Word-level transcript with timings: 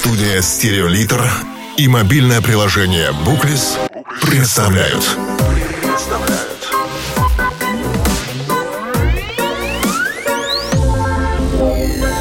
Студия 0.00 0.40
«Стереолитр» 0.40 1.22
и 1.76 1.86
мобильное 1.86 2.40
приложение 2.40 3.12
«Буклис» 3.26 3.76
представляют. 4.22 5.04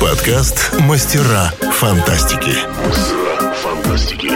Подкаст 0.02 0.74
«Мастера 0.82 1.54
фантастики». 1.72 2.54
Мастера 2.86 3.54
фантастики. 3.54 4.32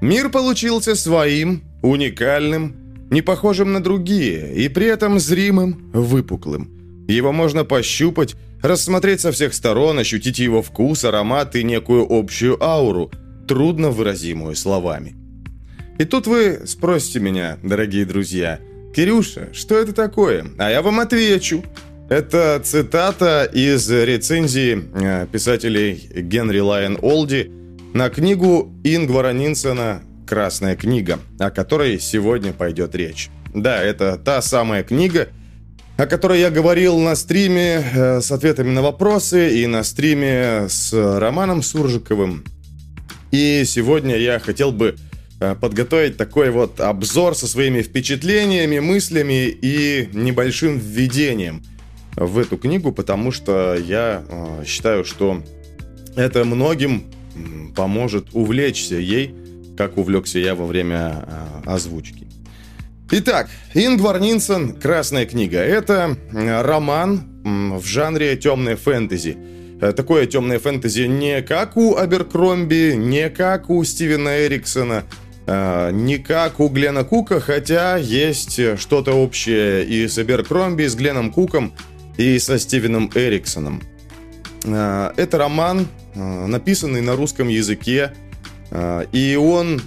Мир 0.00 0.30
получился 0.30 0.94
своим, 0.94 1.62
уникальным, 1.82 2.79
не 3.10 3.22
похожим 3.22 3.72
на 3.72 3.82
другие 3.82 4.54
и 4.54 4.68
при 4.68 4.86
этом 4.86 5.18
зримым, 5.18 5.90
выпуклым. 5.92 6.70
Его 7.08 7.32
можно 7.32 7.64
пощупать, 7.64 8.36
рассмотреть 8.62 9.20
со 9.20 9.32
всех 9.32 9.52
сторон, 9.52 9.98
ощутить 9.98 10.38
его 10.38 10.62
вкус, 10.62 11.04
аромат 11.04 11.56
и 11.56 11.64
некую 11.64 12.06
общую 12.08 12.62
ауру, 12.62 13.10
трудно 13.48 13.90
выразимую 13.90 14.54
словами. 14.54 15.16
И 15.98 16.04
тут 16.04 16.26
вы 16.26 16.62
спросите 16.66 17.20
меня, 17.20 17.58
дорогие 17.62 18.04
друзья, 18.04 18.60
«Кирюша, 18.94 19.48
что 19.52 19.76
это 19.76 19.92
такое?» 19.92 20.46
А 20.58 20.70
я 20.70 20.82
вам 20.82 21.00
отвечу. 21.00 21.64
Это 22.08 22.60
цитата 22.64 23.44
из 23.44 23.88
рецензии 23.88 24.82
э, 24.94 25.26
писателей 25.30 26.10
Генри 26.12 26.58
Лайон 26.58 26.98
Олди 27.02 27.52
на 27.92 28.08
книгу 28.10 28.72
Ингвара 28.82 29.32
Нинсена 29.32 30.02
«Красная 30.30 30.76
книга», 30.76 31.18
о 31.40 31.50
которой 31.50 31.98
сегодня 31.98 32.52
пойдет 32.52 32.94
речь. 32.94 33.30
Да, 33.52 33.82
это 33.82 34.16
та 34.16 34.40
самая 34.42 34.84
книга, 34.84 35.26
о 35.96 36.06
которой 36.06 36.38
я 36.38 36.50
говорил 36.50 37.00
на 37.00 37.16
стриме 37.16 37.82
э, 37.92 38.20
с 38.20 38.30
ответами 38.30 38.70
на 38.70 38.80
вопросы 38.80 39.60
и 39.60 39.66
на 39.66 39.82
стриме 39.82 40.68
с 40.68 40.92
Романом 40.92 41.64
Суржиковым. 41.64 42.44
И 43.32 43.64
сегодня 43.66 44.16
я 44.16 44.38
хотел 44.38 44.70
бы 44.70 44.94
э, 45.40 45.56
подготовить 45.60 46.16
такой 46.16 46.50
вот 46.50 46.80
обзор 46.80 47.34
со 47.34 47.48
своими 47.48 47.82
впечатлениями, 47.82 48.78
мыслями 48.78 49.48
и 49.48 50.10
небольшим 50.12 50.78
введением 50.78 51.64
в 52.14 52.38
эту 52.38 52.56
книгу, 52.56 52.92
потому 52.92 53.32
что 53.32 53.74
я 53.74 54.22
э, 54.28 54.62
считаю, 54.64 55.04
что 55.04 55.42
это 56.14 56.44
многим 56.44 57.02
поможет 57.74 58.28
увлечься 58.32 58.94
ей 58.94 59.34
как 59.76 59.96
увлекся 59.96 60.38
я 60.38 60.54
во 60.54 60.66
время 60.66 61.24
э, 61.64 61.70
озвучки. 61.70 62.26
Итак, 63.10 63.48
Ингвар 63.74 64.20
Нинсен 64.20 64.74
«Красная 64.74 65.26
книга». 65.26 65.58
Это 65.58 66.16
роман 66.32 67.78
в 67.78 67.84
жанре 67.84 68.36
темной 68.36 68.76
фэнтези. 68.76 69.36
Э, 69.80 69.92
такое 69.92 70.26
темное 70.26 70.58
фэнтези 70.58 71.02
не 71.02 71.42
как 71.42 71.76
у 71.76 71.96
Аберкромби, 71.96 72.94
не 72.96 73.30
как 73.30 73.70
у 73.70 73.82
Стивена 73.82 74.46
Эриксона, 74.46 75.04
э, 75.46 75.90
не 75.92 76.18
как 76.18 76.60
у 76.60 76.68
Глена 76.68 77.04
Кука, 77.04 77.40
хотя 77.40 77.96
есть 77.96 78.60
что-то 78.78 79.14
общее 79.14 79.84
и 79.84 80.06
с 80.06 80.18
Аберкромби, 80.18 80.84
и 80.84 80.88
с 80.88 80.94
Гленом 80.94 81.32
Куком, 81.32 81.72
и 82.16 82.38
со 82.38 82.58
Стивеном 82.58 83.10
Эриксоном. 83.14 83.82
Это 84.62 85.38
роман, 85.38 85.88
написанный 86.14 87.00
на 87.00 87.16
русском 87.16 87.48
языке, 87.48 88.12
и 88.72 89.36
он 89.40 89.80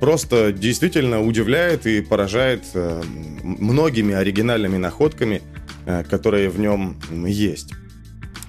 просто 0.00 0.52
действительно 0.52 1.22
удивляет 1.22 1.86
и 1.86 2.00
поражает 2.00 2.64
э, 2.74 3.02
многими 3.42 4.14
оригинальными 4.14 4.76
находками, 4.76 5.42
э, 5.86 6.04
которые 6.08 6.48
в 6.48 6.58
нем 6.58 6.96
есть. 7.26 7.72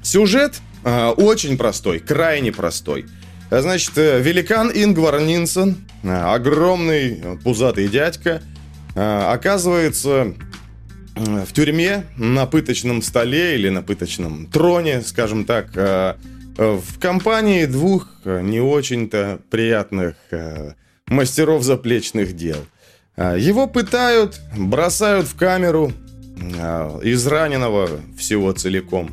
Сюжет 0.03 0.61
э, 0.83 1.07
очень 1.09 1.57
простой, 1.57 1.99
крайне 1.99 2.51
простой. 2.51 3.05
Значит, 3.49 3.95
великан 3.95 4.71
Ингвар 4.73 5.21
Нинсон, 5.21 5.77
огромный 6.03 7.21
пузатый 7.43 7.87
дядька, 7.87 8.41
оказывается 8.95 10.33
в 11.15 11.53
тюрьме 11.53 12.05
на 12.17 12.47
пыточном 12.47 13.03
столе 13.03 13.53
или 13.55 13.69
на 13.69 13.83
пыточном 13.83 14.47
троне, 14.47 15.03
скажем 15.03 15.45
так, 15.45 16.17
в 16.57 16.99
компании 16.99 17.65
двух 17.65 18.07
э, 18.23 18.41
не 18.41 18.59
очень-то 18.59 19.39
приятных 19.49 20.15
э, 20.31 20.73
мастеров 21.07 21.63
заплечных 21.63 22.35
дел. 22.35 22.57
А, 23.17 23.35
его 23.35 23.67
пытают, 23.67 24.39
бросают 24.57 25.27
в 25.27 25.35
камеру, 25.35 25.91
э, 26.37 26.99
израненного 27.03 27.89
всего 28.17 28.53
целиком. 28.53 29.11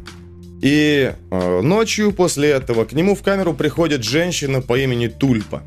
И 0.63 1.13
ночью 1.31 2.13
после 2.13 2.51
этого 2.51 2.85
к 2.85 2.93
нему 2.93 3.17
в 3.17 3.23
камеру 3.23 3.53
приходит 3.53 4.05
женщина 4.05 4.61
по 4.61 4.79
имени 4.79 5.09
Тульпа, 5.09 5.65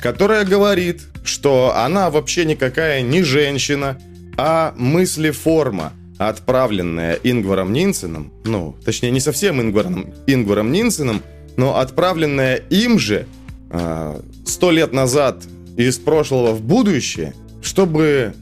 которая 0.00 0.44
говорит, 0.44 1.02
что 1.24 1.72
она 1.76 2.10
вообще 2.10 2.44
никакая 2.44 3.02
не 3.02 3.22
женщина, 3.22 3.96
а 4.36 4.74
мыслеформа– 4.76 5.92
отправленная 6.18 7.18
Ингваром 7.22 7.72
Нинсеном, 7.72 8.32
ну, 8.44 8.76
точнее, 8.84 9.10
не 9.10 9.20
совсем 9.20 9.60
Ингваром, 9.60 10.12
Ингваром 10.26 10.72
Нинсеном, 10.72 11.22
но 11.56 11.78
отправленная 11.78 12.56
им 12.70 12.98
же 12.98 13.26
а, 13.70 14.20
сто 14.44 14.70
лет 14.70 14.92
назад 14.92 15.42
из 15.76 15.98
прошлого 15.98 16.52
в 16.52 16.62
будущее, 16.62 17.34
чтобы 17.62 18.34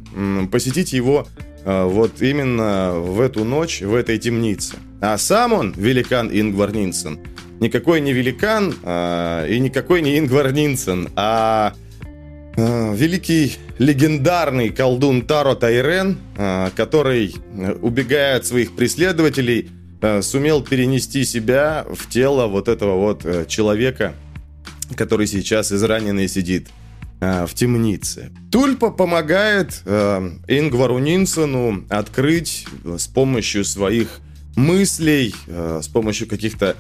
посетить 0.51 0.93
его 0.93 1.27
э, 1.65 1.85
вот 1.85 2.21
именно 2.21 2.93
в 2.95 3.21
эту 3.21 3.45
ночь, 3.45 3.81
в 3.81 3.95
этой 3.95 4.19
темнице. 4.19 4.75
А 5.01 5.17
сам 5.17 5.53
он, 5.53 5.73
великан 5.75 6.29
Ингвар 6.31 6.73
Нинсен, 6.73 7.19
никакой 7.61 8.01
не 8.01 8.13
великан 8.13 8.75
э, 8.83 9.47
и 9.49 9.59
никакой 9.59 10.03
не 10.03 10.19
Ингвар 10.19 10.53
Нинсен, 10.53 11.09
а 11.17 11.73
великий 12.57 13.57
легендарный 13.79 14.71
колдун 14.71 15.23
Таро 15.23 15.55
Тайрен, 15.55 16.19
а, 16.37 16.71
который, 16.77 17.35
э, 17.57 17.73
убегая 17.81 18.37
от 18.37 18.47
своих 18.47 18.77
преследователей, 18.77 19.71
э, 20.01 20.23
сумел 20.23 20.63
перенести 20.63 21.25
себя 21.25 21.87
в 21.91 22.09
тело 22.09 22.47
вот 22.47 22.69
этого 22.69 22.97
вот 22.97 23.25
э, 23.25 23.47
человека, 23.49 24.15
который 24.97 25.27
сейчас 25.27 25.73
израненный 25.73 26.29
сидит 26.29 26.69
в 27.21 27.51
темнице. 27.55 28.33
Тульпа 28.51 28.91
помогает 28.91 29.81
Ингвару 29.87 30.99
Нинсону 30.99 31.85
открыть 31.89 32.67
с 32.85 33.07
помощью 33.07 33.65
своих 33.65 34.19
мыслей, 34.57 35.33
с 35.47 35.87
помощью 35.87 36.27
каких-то 36.27 36.75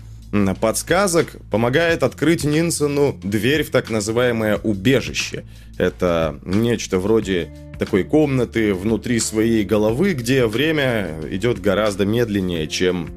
подсказок 0.60 1.36
помогает 1.50 2.02
открыть 2.02 2.44
Нинсону 2.44 3.18
дверь 3.22 3.64
в 3.64 3.70
так 3.70 3.90
называемое 3.90 4.56
убежище. 4.56 5.44
Это 5.78 6.38
нечто 6.44 6.98
вроде 6.98 7.54
такой 7.78 8.04
комнаты 8.04 8.72
внутри 8.72 9.20
своей 9.20 9.64
головы, 9.64 10.14
где 10.14 10.46
время 10.46 11.20
идет 11.30 11.60
гораздо 11.60 12.06
медленнее, 12.06 12.66
чем 12.66 13.10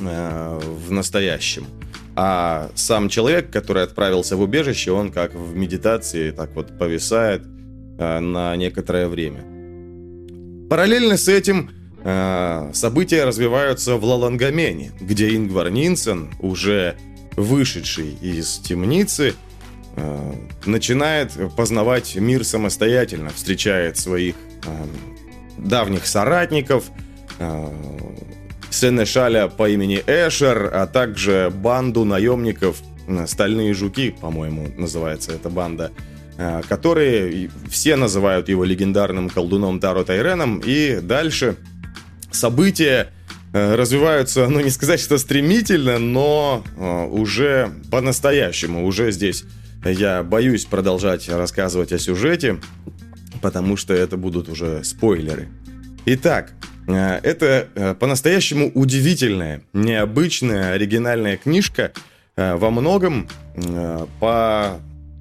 э, 0.00 0.60
в 0.60 0.90
настоящем. 0.90 1.66
А 2.16 2.70
сам 2.74 3.08
человек, 3.08 3.50
который 3.50 3.82
отправился 3.82 4.36
в 4.36 4.40
убежище, 4.40 4.92
он 4.92 5.10
как 5.10 5.34
в 5.34 5.54
медитации 5.54 6.30
так 6.30 6.54
вот 6.54 6.78
повисает 6.78 7.42
э, 7.98 8.18
на 8.18 8.56
некоторое 8.56 9.08
время. 9.08 9.44
Параллельно 10.70 11.16
с 11.16 11.28
этим 11.28 11.70
события 12.02 13.24
развиваются 13.24 13.96
в 13.96 14.04
Лалангамене, 14.04 14.92
где 15.00 15.36
Ингвар 15.36 15.70
Нинсен, 15.70 16.30
уже 16.38 16.96
вышедший 17.36 18.14
из 18.20 18.58
темницы, 18.58 19.34
э, 19.96 20.32
начинает 20.66 21.32
познавать 21.56 22.16
мир 22.16 22.44
самостоятельно, 22.44 23.30
встречает 23.30 23.96
своих 23.96 24.34
э, 24.66 24.86
давних 25.58 26.06
соратников, 26.06 26.84
э, 27.38 27.68
Сенешаля 28.70 29.48
по 29.48 29.68
имени 29.68 30.02
Эшер, 30.06 30.70
а 30.72 30.86
также 30.86 31.52
банду 31.52 32.04
наемников 32.04 32.80
э, 33.08 33.26
«Стальные 33.26 33.74
жуки», 33.74 34.10
по-моему, 34.10 34.68
называется 34.76 35.32
эта 35.32 35.50
банда, 35.50 35.90
э, 36.38 36.62
которые 36.68 37.50
все 37.68 37.96
называют 37.96 38.48
его 38.48 38.64
легендарным 38.64 39.28
колдуном 39.28 39.80
Таро 39.80 40.04
Тайреном, 40.04 40.62
и 40.64 41.00
дальше 41.02 41.56
события 42.30 43.08
э, 43.52 43.74
развиваются, 43.74 44.48
ну 44.48 44.60
не 44.60 44.70
сказать, 44.70 45.00
что 45.00 45.18
стремительно, 45.18 45.98
но 45.98 46.64
э, 46.76 47.06
уже 47.06 47.72
по-настоящему. 47.90 48.86
Уже 48.86 49.12
здесь 49.12 49.44
я 49.84 50.22
боюсь 50.22 50.64
продолжать 50.64 51.28
рассказывать 51.28 51.92
о 51.92 51.98
сюжете, 51.98 52.60
потому 53.40 53.76
что 53.76 53.94
это 53.94 54.16
будут 54.16 54.48
уже 54.48 54.84
спойлеры. 54.84 55.48
Итак, 56.06 56.52
э, 56.86 57.20
это 57.22 57.96
по-настоящему 57.98 58.70
удивительная, 58.74 59.62
необычная, 59.72 60.72
оригинальная 60.72 61.36
книжка 61.36 61.92
во 62.36 62.70
многом 62.70 63.28
по 64.20 64.80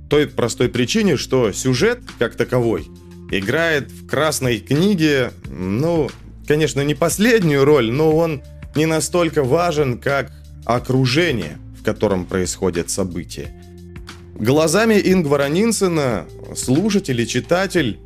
той 0.10 0.28
простой 0.28 0.70
причине, 0.70 1.18
что 1.18 1.52
сюжет 1.52 2.00
как 2.18 2.36
таковой 2.36 2.88
играет 3.32 3.92
в 3.92 4.08
«Красной 4.08 4.60
книге», 4.60 5.32
ну, 5.48 6.10
конечно, 6.50 6.82
не 6.82 6.96
последнюю 6.96 7.64
роль, 7.64 7.92
но 7.92 8.18
он 8.18 8.42
не 8.76 8.88
настолько 8.88 9.44
важен, 9.44 10.00
как 10.00 10.32
окружение, 10.66 11.60
в 11.80 11.84
котором 11.84 12.26
происходят 12.26 12.90
события. 12.90 13.52
Глазами 14.34 14.96
Ингвара 14.96 15.48
Нинсена 15.48 16.26
слушатель 16.56 17.22
и 17.22 17.28
читатель 17.28 18.00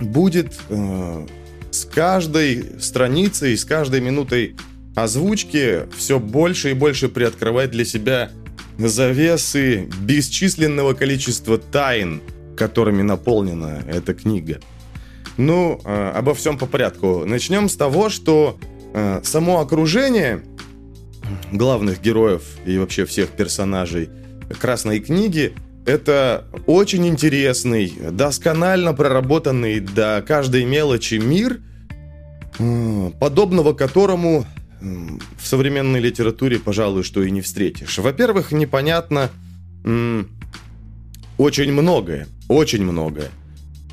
будет 0.00 0.54
э, 0.68 1.26
с 1.72 1.84
каждой 1.86 2.80
страницей, 2.80 3.56
с 3.56 3.64
каждой 3.64 4.00
минутой 4.00 4.54
озвучки 4.94 5.88
все 5.96 6.20
больше 6.20 6.70
и 6.70 6.74
больше 6.74 7.08
приоткрывать 7.08 7.72
для 7.72 7.84
себя 7.84 8.30
завесы 8.78 9.88
бесчисленного 10.02 10.94
количества 10.94 11.58
тайн, 11.58 12.22
которыми 12.56 13.02
наполнена 13.02 13.82
эта 13.88 14.14
книга. 14.14 14.60
Ну, 15.36 15.80
э, 15.84 16.12
обо 16.14 16.34
всем 16.34 16.58
по 16.58 16.66
порядку. 16.66 17.24
Начнем 17.26 17.68
с 17.68 17.76
того, 17.76 18.08
что 18.08 18.58
э, 18.94 19.20
само 19.22 19.60
окружение 19.60 20.42
главных 21.52 22.00
героев 22.00 22.42
и 22.64 22.78
вообще 22.78 23.04
всех 23.04 23.30
персонажей 23.30 24.08
Красной 24.60 25.00
книги 25.00 25.54
это 25.86 26.46
очень 26.66 27.06
интересный, 27.06 27.92
досконально 28.10 28.94
проработанный 28.94 29.80
до 29.80 30.24
каждой 30.26 30.64
мелочи 30.64 31.14
мир, 31.14 31.60
э, 32.58 33.10
подобного 33.20 33.72
которому 33.72 34.46
в 34.80 35.46
современной 35.46 36.00
литературе, 36.00 36.58
пожалуй, 36.58 37.02
что 37.02 37.22
и 37.22 37.30
не 37.30 37.40
встретишь. 37.40 37.98
Во-первых, 37.98 38.52
непонятно 38.52 39.30
очень 41.38 41.72
многое, 41.72 42.26
очень 42.48 42.84
многое. 42.84 43.30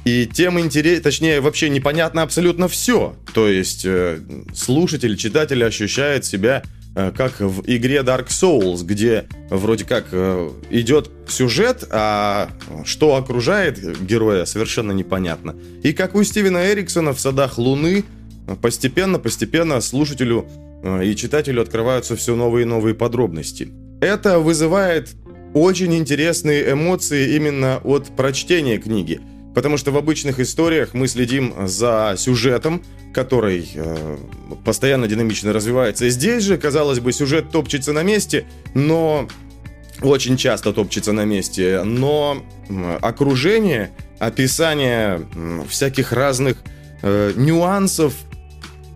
И 0.06 0.26
тем 0.26 0.60
интереснее, 0.60 1.02
точнее, 1.02 1.42
вообще 1.42 1.70
непонятно 1.70 2.24
абсолютно 2.24 2.68
все. 2.68 3.16
То 3.34 3.48
есть 3.48 3.86
э, 3.86 4.20
слушатель, 4.54 5.16
читатель 5.18 5.64
ощущает 5.64 6.26
себя 6.26 6.64
Э, 6.96 7.12
как 7.16 7.40
в 7.40 7.64
игре 7.66 8.02
Dark 8.02 8.28
Souls, 8.28 8.84
где 8.84 9.26
вроде 9.50 9.84
как 9.84 10.06
э, 10.12 10.50
идет 10.70 11.10
сюжет, 11.28 11.88
а 11.90 12.50
что 12.86 13.16
окружает 13.16 14.06
героя, 14.06 14.46
совершенно 14.46 14.92
непонятно. 14.92 15.56
И 15.82 15.94
как 15.94 16.14
у 16.14 16.24
Стивена 16.24 16.72
Эриксона 16.72 17.14
в 17.14 17.20
«Садах 17.20 17.58
Луны», 17.58 18.04
постепенно-постепенно 18.62 19.82
слушателю 19.82 20.46
э, 20.84 21.06
и 21.06 21.16
читателю 21.16 21.64
открываются 21.64 22.16
все 22.16 22.36
новые 22.36 22.64
и 22.64 22.68
новые 22.68 22.94
подробности. 22.94 23.70
Это 24.00 24.38
вызывает 24.38 25.16
очень 25.56 25.96
интересные 25.96 26.74
эмоции 26.74 27.36
именно 27.36 27.80
от 27.84 28.16
прочтения 28.16 28.78
книги– 28.78 29.20
Потому 29.54 29.78
что 29.78 29.92
в 29.92 29.98
обычных 29.98 30.40
историях 30.40 30.94
мы 30.94 31.08
следим 31.08 31.54
за 31.68 32.16
сюжетом, 32.18 32.82
который 33.14 33.70
э, 33.76 34.18
постоянно 34.66 35.08
динамично 35.08 35.54
развивается. 35.54 36.06
И 36.06 36.10
здесь 36.10 36.44
же, 36.44 36.58
казалось 36.58 37.00
бы, 37.00 37.14
сюжет 37.14 37.52
топчется 37.52 37.94
на 37.94 38.04
месте, 38.04 38.46
но 38.74 39.28
очень 40.02 40.38
часто 40.38 40.74
топчется 40.74 41.14
на 41.14 41.26
месте, 41.26 41.84
но 41.84 42.44
окружение, 43.02 43.92
описание 44.20 45.26
всяких 45.70 46.12
разных 46.12 46.58
э, 47.02 47.34
нюансов 47.36 48.14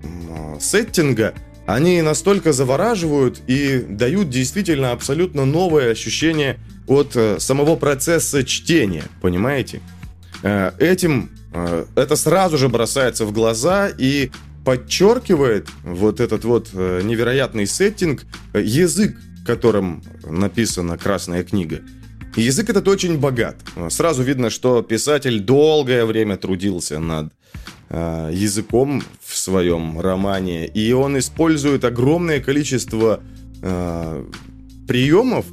э, 0.04 0.59
сеттинга, 0.59 1.33
они 1.65 2.01
настолько 2.01 2.54
завораживают 2.54 3.42
и 3.48 3.80
дают 3.80 4.30
действительно 4.30 4.92
абсолютно 4.92 5.45
новое 5.45 5.92
ощущение 5.92 6.57
от 6.88 7.15
э, 7.15 7.39
самого 7.39 7.75
процесса 7.75 8.44
чтения, 8.44 9.04
понимаете? 9.21 9.81
Э, 10.43 10.71
этим 10.79 11.29
э, 11.53 11.85
это 11.95 12.15
сразу 12.15 12.57
же 12.57 12.69
бросается 12.69 13.25
в 13.25 13.31
глаза 13.31 13.89
и 13.89 14.31
подчеркивает 14.65 15.67
вот 15.83 16.19
этот 16.19 16.43
вот 16.43 16.69
э, 16.73 17.01
невероятный 17.03 17.65
сеттинг, 17.65 18.23
язык, 18.53 19.17
которым 19.45 20.03
написана 20.25 20.97
Красная 20.97 21.43
книга. 21.43 21.79
язык 22.35 22.69
этот 22.69 22.87
очень 22.87 23.17
богат. 23.17 23.55
Сразу 23.89 24.23
видно, 24.23 24.49
что 24.49 24.81
писатель 24.81 25.39
долгое 25.39 26.05
время 26.05 26.37
трудился 26.37 26.99
над 26.99 27.33
языком 27.89 29.01
в 29.23 29.37
своем 29.37 30.01
романе, 30.01 30.67
и 30.67 30.91
он 30.91 31.17
использует 31.17 31.85
огромное 31.85 32.41
количество 32.41 33.21
приемов, 33.61 35.45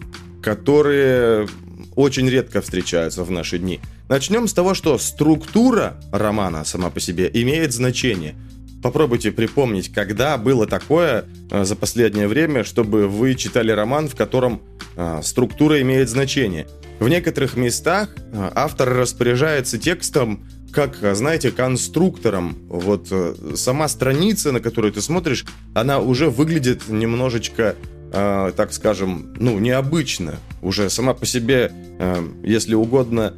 которые 0.42 1.46
очень 1.94 2.28
редко 2.28 2.60
встречаются 2.60 3.22
в 3.22 3.30
наши 3.30 3.58
дни. 3.58 3.80
Начнем 4.08 4.46
с 4.46 4.52
того, 4.52 4.74
что 4.74 4.98
структура 4.98 5.96
романа 6.12 6.64
сама 6.64 6.90
по 6.90 7.00
себе 7.00 7.30
имеет 7.32 7.72
значение. 7.72 8.34
Попробуйте 8.82 9.32
припомнить, 9.32 9.90
когда 9.92 10.36
было 10.36 10.66
такое 10.66 11.24
э, 11.50 11.64
за 11.64 11.74
последнее 11.74 12.28
время, 12.28 12.64
чтобы 12.64 13.08
вы 13.08 13.34
читали 13.34 13.72
роман, 13.72 14.08
в 14.08 14.14
котором 14.14 14.60
э, 14.96 15.20
структура 15.22 15.80
имеет 15.80 16.10
значение. 16.10 16.66
В 17.00 17.08
некоторых 17.08 17.56
местах 17.56 18.14
э, 18.14 18.50
автор 18.54 18.90
распоряжается 18.90 19.78
текстом 19.78 20.44
как, 20.70 20.98
знаете, 21.14 21.50
конструктором. 21.52 22.56
Вот 22.68 23.10
сама 23.54 23.86
страница, 23.86 24.50
на 24.50 24.60
которую 24.60 24.92
ты 24.92 25.00
смотришь, 25.00 25.46
она 25.72 26.00
уже 26.00 26.28
выглядит 26.28 26.88
немножечко 26.88 27.76
э, 28.14 28.52
так 28.56 28.72
скажем, 28.72 29.34
ну, 29.38 29.58
необычно. 29.58 30.36
Уже 30.62 30.88
сама 30.88 31.14
по 31.14 31.26
себе, 31.26 31.72
э, 31.98 32.28
если 32.42 32.74
угодно, 32.74 33.34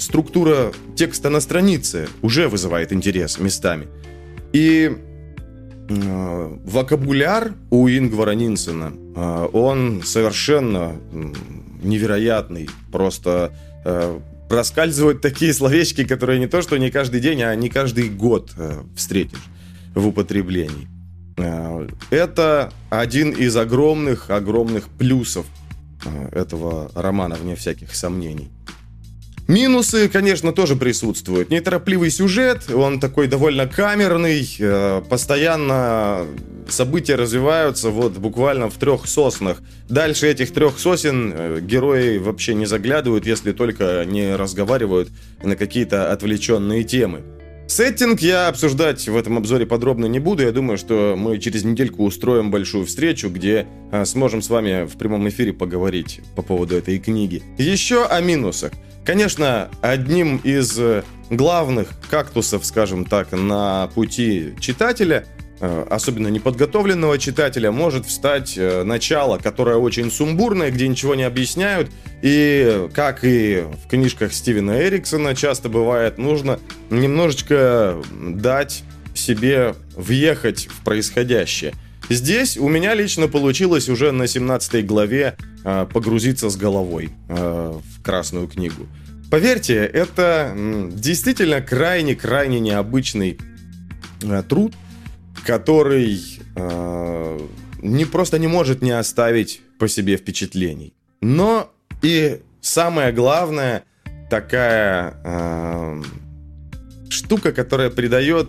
структура 0.00 0.72
текста 0.96 1.30
на 1.30 1.40
странице 1.40 2.08
уже 2.22 2.48
вызывает 2.48 2.92
интерес 2.92 3.38
местами. 3.38 3.86
И 4.52 4.90
э, 5.88 6.56
вокабуляр 6.64 7.54
у 7.70 7.88
Ингвара 7.88 8.32
Нинсена, 8.32 8.92
э, 8.94 9.48
он 9.52 10.02
совершенно 10.04 10.96
невероятный. 11.82 12.68
Просто 12.90 13.52
э, 13.84 14.18
проскальзывают 14.48 15.20
такие 15.20 15.52
словечки, 15.52 16.04
которые 16.04 16.38
не 16.38 16.46
то, 16.46 16.62
что 16.62 16.76
не 16.76 16.90
каждый 16.90 17.20
день, 17.20 17.42
а 17.42 17.54
не 17.54 17.68
каждый 17.68 18.08
год 18.08 18.52
встретишь 18.94 19.44
в 19.94 20.06
употреблении. 20.06 20.88
Это 22.10 22.72
один 22.88 23.30
из 23.30 23.56
огромных-огромных 23.56 24.88
плюсов 24.88 25.46
э, 26.04 26.28
этого 26.32 26.90
романа, 26.94 27.36
вне 27.36 27.56
всяких 27.56 27.94
сомнений. 27.94 28.48
Минусы, 29.48 30.08
конечно, 30.08 30.52
тоже 30.52 30.74
присутствуют. 30.74 31.50
Неторопливый 31.50 32.10
сюжет, 32.10 32.68
он 32.68 32.98
такой 32.98 33.28
довольно 33.28 33.68
камерный, 33.68 34.44
э, 34.58 35.02
постоянно 35.08 36.26
события 36.68 37.14
развиваются 37.14 37.90
вот 37.90 38.14
буквально 38.14 38.68
в 38.68 38.74
трех 38.74 39.06
соснах. 39.06 39.58
Дальше 39.88 40.26
этих 40.26 40.52
трех 40.52 40.80
сосен 40.80 41.64
герои 41.64 42.18
вообще 42.18 42.54
не 42.54 42.66
заглядывают, 42.66 43.24
если 43.24 43.52
только 43.52 44.04
не 44.04 44.34
разговаривают 44.34 45.10
на 45.42 45.54
какие-то 45.54 46.10
отвлеченные 46.10 46.82
темы. 46.82 47.22
Сеттинг 47.68 48.20
я 48.20 48.48
обсуждать 48.48 49.08
в 49.08 49.16
этом 49.16 49.38
обзоре 49.38 49.66
подробно 49.66 50.06
не 50.06 50.20
буду. 50.20 50.42
Я 50.44 50.52
думаю, 50.52 50.78
что 50.78 51.14
мы 51.18 51.38
через 51.38 51.64
недельку 51.64 52.04
устроим 52.04 52.50
большую 52.50 52.86
встречу, 52.86 53.28
где 53.28 53.66
а, 53.90 54.04
сможем 54.04 54.40
с 54.40 54.48
вами 54.48 54.86
в 54.86 54.96
прямом 54.96 55.28
эфире 55.28 55.52
поговорить 55.52 56.20
по 56.36 56.42
поводу 56.42 56.76
этой 56.76 56.98
книги. 56.98 57.42
Еще 57.58 58.06
о 58.06 58.20
минусах. 58.20 58.72
Конечно, 59.04 59.68
одним 59.82 60.38
из 60.38 60.78
главных 61.30 61.88
кактусов, 62.08 62.64
скажем 62.64 63.04
так, 63.04 63.32
на 63.32 63.88
пути 63.94 64.54
читателя– 64.60 65.26
Э, 65.35 65.35
особенно 65.88 66.28
неподготовленного 66.28 67.18
читателя, 67.18 67.70
может 67.70 68.04
встать 68.06 68.54
э, 68.58 68.82
начало, 68.82 69.38
которое 69.38 69.76
очень 69.76 70.10
сумбурное, 70.10 70.70
где 70.70 70.86
ничего 70.86 71.14
не 71.14 71.22
объясняют. 71.22 71.90
И, 72.22 72.88
как 72.92 73.24
и 73.24 73.64
в 73.84 73.88
книжках 73.88 74.32
Стивена 74.34 74.82
Эриксона 74.82 75.34
часто 75.34 75.68
бывает, 75.68 76.18
нужно 76.18 76.58
немножечко 76.90 77.96
дать 78.12 78.82
себе 79.14 79.74
въехать 79.94 80.66
в 80.66 80.84
происходящее. 80.84 81.72
Здесь 82.10 82.56
у 82.58 82.68
меня 82.68 82.94
лично 82.94 83.26
получилось 83.26 83.88
уже 83.88 84.12
на 84.12 84.26
17 84.26 84.84
главе 84.86 85.36
э, 85.64 85.86
погрузиться 85.92 86.50
с 86.50 86.56
головой 86.56 87.10
в 87.28 88.02
Красную 88.04 88.46
книгу. 88.46 88.86
Поверьте, 89.30 89.76
это 89.76 90.54
действительно 90.92 91.60
крайне-крайне 91.60 92.60
необычный 92.60 93.38
труд, 94.48 94.72
который 95.44 96.20
э, 96.56 97.40
не 97.82 98.04
просто 98.04 98.38
не 98.38 98.46
может 98.46 98.82
не 98.82 98.92
оставить 98.92 99.60
по 99.78 99.88
себе 99.88 100.16
впечатлений. 100.16 100.94
Но 101.20 101.70
и 102.02 102.40
самое 102.60 103.12
главное, 103.12 103.84
такая 104.30 105.14
э, 105.24 106.02
штука, 107.08 107.52
которая 107.52 107.90
придает 107.90 108.48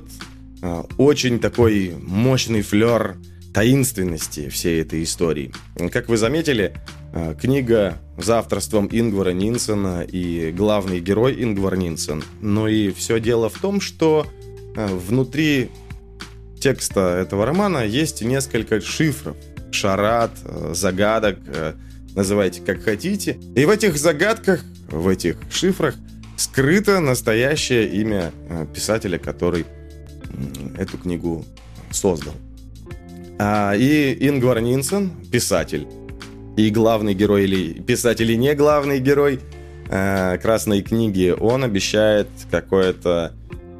э, 0.61 0.83
очень 0.97 1.39
такой 1.39 1.95
мощный 2.01 2.61
флер 2.61 3.17
таинственности 3.53 4.49
всей 4.49 4.81
этой 4.81 5.03
истории. 5.03 5.51
Как 5.91 6.09
вы 6.09 6.17
заметили, 6.17 6.73
э, 7.13 7.35
книга 7.39 7.97
за 8.17 8.39
авторством 8.39 8.87
Ингвара 8.91 9.31
Нинсена 9.31 10.03
и 10.03 10.51
главный 10.51 10.99
герой 10.99 11.41
Ингвар 11.43 11.75
Нинсен. 11.75 12.23
Но 12.41 12.67
и 12.67 12.91
все 12.91 13.19
дело 13.19 13.49
в 13.49 13.57
том, 13.59 13.81
что 13.81 14.27
э, 14.75 14.87
внутри 14.87 15.69
текста 16.59 17.19
этого 17.21 17.45
романа 17.45 17.85
есть 17.85 18.21
несколько 18.21 18.81
шифров, 18.81 19.35
шарат, 19.71 20.31
э, 20.43 20.73
загадок, 20.73 21.39
называйте 22.15 22.61
как 22.61 22.83
хотите. 22.83 23.37
И 23.55 23.65
в 23.65 23.69
этих 23.69 23.97
загадках, 23.97 24.61
в 24.89 25.07
этих 25.07 25.37
шифрах 25.51 25.95
скрыто 26.37 26.99
настоящее 26.99 27.87
имя 27.87 28.31
писателя, 28.73 29.17
который 29.17 29.65
эту 30.77 30.97
книгу 30.97 31.45
создал. 31.91 32.33
А, 33.39 33.73
и 33.75 34.17
Ингвар 34.27 34.59
Нинсен, 34.61 35.11
писатель, 35.31 35.87
и 36.55 36.69
главный 36.71 37.13
герой, 37.13 37.43
или 37.43 37.73
писатель 37.73 38.31
и 38.31 38.37
не 38.37 38.55
главный 38.55 38.99
герой 38.99 39.39
э, 39.89 40.37
Красной 40.39 40.81
книги, 40.81 41.33
он 41.39 41.63
обещает 41.63 42.27
какое-то 42.49 43.33
э, 43.33 43.36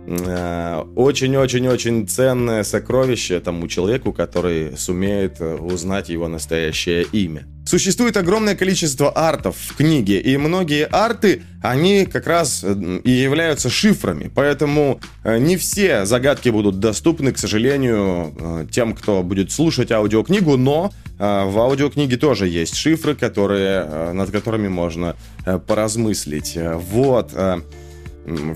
очень-очень-очень 0.08 2.08
ценное 2.08 2.64
сокровище 2.64 3.40
тому 3.40 3.68
человеку, 3.68 4.14
который 4.14 4.78
сумеет 4.78 5.42
э, 5.42 5.56
узнать 5.56 6.10
его 6.10 6.28
настоящее 6.28 7.04
имя. 7.12 7.46
Существует 7.68 8.16
огромное 8.16 8.56
количество 8.56 9.12
артов 9.12 9.58
в 9.58 9.76
книге, 9.76 10.22
и 10.22 10.38
многие 10.38 10.86
арты, 10.86 11.42
они 11.62 12.06
как 12.06 12.26
раз 12.26 12.64
э, 12.64 13.02
и 13.04 13.12
являются 13.12 13.70
шифрами, 13.70 14.32
поэтому 14.34 15.02
э, 15.26 15.38
не 15.38 15.58
все 15.58 16.06
загадки 16.06 16.48
будут 16.48 16.80
доступны, 16.80 17.34
к 17.34 17.38
сожалению, 17.38 18.34
э, 18.40 18.68
тем, 18.72 18.96
кто 18.96 19.22
будет 19.22 19.52
слушать 19.52 19.92
аудиокнигу, 19.92 20.56
но 20.56 20.94
в 21.20 21.60
аудиокниге 21.60 22.18
тоже 22.18 22.48
есть 22.48 22.76
шифры, 22.76 23.16
которые, 23.16 24.14
над 24.14 24.30
которыми 24.30 24.68
можно 24.68 25.16
поразмыслить. 25.66 26.56
Вот. 26.92 27.34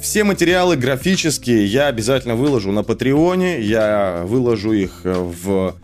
Все 0.02 0.24
материалы 0.24 0.76
графические 0.76 1.66
я 1.66 1.88
обязательно 1.88 2.36
выложу 2.36 2.72
на 2.72 2.84
Патреоне, 2.84 3.62
я 3.62 4.24
выложу 4.26 4.74
их 4.74 5.02
в 5.04 5.76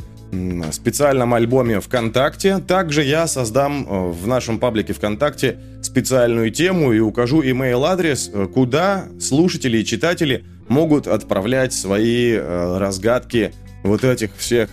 специальном 0.71 1.33
альбоме 1.33 1.79
ВКонтакте. 1.79 2.59
Также 2.59 3.03
я 3.03 3.27
создам 3.27 3.87
э, 3.87 4.11
в 4.11 4.27
нашем 4.27 4.59
паблике 4.59 4.93
ВКонтакте 4.93 5.59
специальную 5.81 6.51
тему 6.51 6.91
и 6.91 6.99
укажу 6.99 7.41
email 7.41 7.85
адрес, 7.85 8.29
э, 8.33 8.47
куда 8.47 9.05
слушатели 9.19 9.77
и 9.77 9.85
читатели 9.85 10.43
могут 10.67 11.07
отправлять 11.07 11.73
свои 11.73 12.33
э, 12.33 12.77
разгадки 12.77 13.53
вот 13.83 14.03
этих 14.03 14.35
всех 14.35 14.69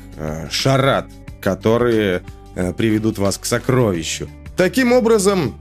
шарат, 0.51 1.07
которые 1.41 2.23
приведут 2.77 3.19
вас 3.19 3.39
к 3.39 3.45
сокровищу. 3.45 4.29
Таким 4.57 4.93
образом, 4.93 5.55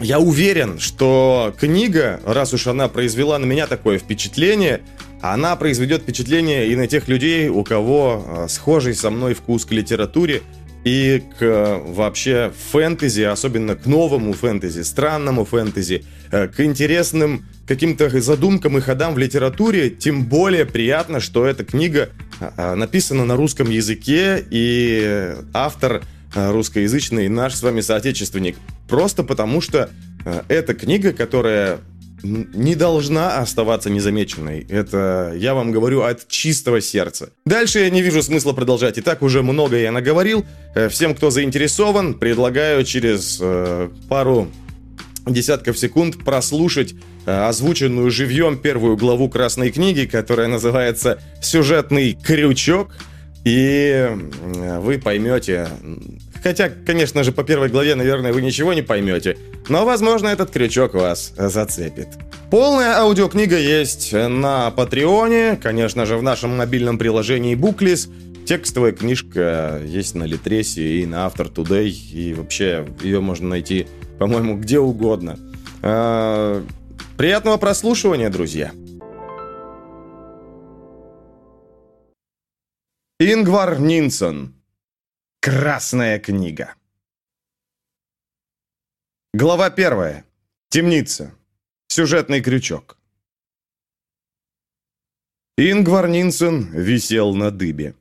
я 0.00 0.20
уверен, 0.20 0.78
что 0.78 1.54
книга, 1.58 2.20
раз 2.24 2.52
уж 2.54 2.66
она 2.66 2.88
произвела 2.88 3.38
на 3.38 3.44
меня 3.44 3.66
такое 3.66 3.98
впечатление– 3.98 4.80
она 5.20 5.56
произведет 5.56 6.02
впечатление 6.02 6.68
и 6.68 6.76
на 6.76 6.86
тех 6.86 7.08
людей, 7.08 7.48
у 7.48 7.64
кого 7.64 8.24
э, 8.24 8.48
схожий 8.48 8.94
со 8.94 9.10
мной 9.10 9.34
вкус 9.34 9.64
к 9.64 9.72
литературе 9.72 10.42
и 10.84 11.22
к 11.38 11.42
э, 11.42 11.82
вообще 11.86 12.52
фэнтези, 12.70 13.22
особенно 13.22 13.74
к 13.74 13.86
новому 13.86 14.32
фэнтези, 14.32 14.82
странному 14.82 15.44
фэнтези, 15.44 16.04
э, 16.30 16.46
к 16.46 16.60
интересным 16.60 17.46
каким-то 17.66 18.08
задумкам 18.20 18.78
и 18.78 18.80
ходам 18.80 19.14
в 19.14 19.18
литературе, 19.18 19.90
тем 19.90 20.24
более 20.24 20.64
приятно, 20.64 21.20
что 21.20 21.44
эта 21.44 21.64
книга 21.64 22.10
написана 22.56 23.26
на 23.26 23.36
русском 23.36 23.68
языке, 23.68 24.42
и 24.48 25.34
автор 25.52 26.02
русскоязычный 26.34 27.28
наш 27.28 27.54
с 27.54 27.62
вами 27.62 27.80
соотечественник. 27.80 28.56
Просто 28.88 29.22
потому 29.22 29.60
что 29.60 29.90
эта 30.48 30.74
книга, 30.74 31.12
которая 31.12 31.80
не 32.22 32.74
должна 32.74 33.38
оставаться 33.38 33.90
незамеченной. 33.90 34.66
Это 34.68 35.34
я 35.36 35.54
вам 35.54 35.72
говорю 35.72 36.02
от 36.02 36.28
чистого 36.28 36.80
сердца. 36.80 37.30
Дальше 37.44 37.80
я 37.80 37.90
не 37.90 38.02
вижу 38.02 38.22
смысла 38.22 38.52
продолжать. 38.52 38.98
И 38.98 39.02
так 39.02 39.22
уже 39.22 39.42
много 39.42 39.76
я 39.76 39.92
наговорил. 39.92 40.44
Э, 40.74 40.88
всем, 40.88 41.14
кто 41.14 41.30
заинтересован, 41.30 42.14
предлагаю 42.14 42.84
через 42.84 43.38
э, 43.40 43.88
пару 44.08 44.48
десятков 45.26 45.78
секунд 45.78 46.24
прослушать 46.24 46.94
э, 47.26 47.30
озвученную 47.30 48.10
живьем 48.10 48.58
первую 48.58 48.96
главу 48.96 49.28
Красной 49.28 49.70
книги, 49.70 50.06
которая 50.06 50.48
называется 50.48 51.20
«Сюжетный 51.40 52.14
крючок». 52.14 52.90
И 53.48 54.06
вы 54.80 54.98
поймете, 54.98 55.68
Хотя, 56.42 56.68
конечно 56.68 57.24
же, 57.24 57.32
по 57.32 57.42
первой 57.42 57.68
главе, 57.68 57.94
наверное, 57.94 58.32
вы 58.32 58.42
ничего 58.42 58.72
не 58.74 58.82
поймете. 58.82 59.36
Но, 59.68 59.84
возможно, 59.84 60.28
этот 60.28 60.50
крючок 60.50 60.94
вас 60.94 61.32
зацепит. 61.36 62.08
Полная 62.50 62.98
аудиокнига 62.98 63.58
есть 63.58 64.12
на 64.12 64.70
Патреоне, 64.70 65.58
конечно 65.60 66.06
же, 66.06 66.16
в 66.16 66.22
нашем 66.22 66.56
мобильном 66.56 66.98
приложении 66.98 67.56
Booklist. 67.56 68.10
Текстовая 68.46 68.92
книжка 68.92 69.80
есть 69.84 70.14
на 70.14 70.24
Литресе 70.24 71.00
и 71.00 71.06
на 71.06 71.26
Автор 71.26 71.46
Today, 71.46 71.88
и 71.88 72.34
вообще 72.34 72.86
ее 73.02 73.20
можно 73.20 73.48
найти, 73.48 73.86
по-моему, 74.18 74.58
где 74.58 74.78
угодно. 74.78 75.38
А, 75.82 76.62
приятного 77.16 77.56
прослушивания, 77.56 78.30
друзья! 78.30 78.72
Ингвар 83.20 83.80
Нинсон 83.80 84.54
Красная 85.40 86.20
книга. 86.20 86.76
Глава 89.34 89.70
первая. 89.70 90.24
Темница. 90.68 91.34
Сюжетный 91.88 92.40
крючок. 92.40 92.96
Ингвар 95.56 96.06
Нинсен 96.08 96.70
висел 96.72 97.34
на 97.34 97.50
дыбе. 97.50 97.96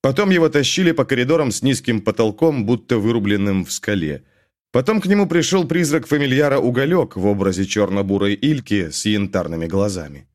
Потом 0.00 0.30
его 0.30 0.48
тащили 0.48 0.92
по 0.92 1.04
коридорам 1.04 1.50
с 1.50 1.62
низким 1.62 2.00
потолком, 2.00 2.64
будто 2.64 2.98
вырубленным 2.98 3.64
в 3.64 3.72
скале. 3.72 4.22
Потом 4.70 5.00
к 5.00 5.06
нему 5.06 5.26
пришел 5.26 5.66
призрак 5.66 6.06
фамильяра 6.06 6.60
Уголек 6.60 7.16
в 7.16 7.26
образе 7.26 7.64
черно-бурой 7.64 8.34
Ильки 8.34 8.90
с 8.90 9.04
янтарными 9.04 9.66
глазами. 9.66 10.28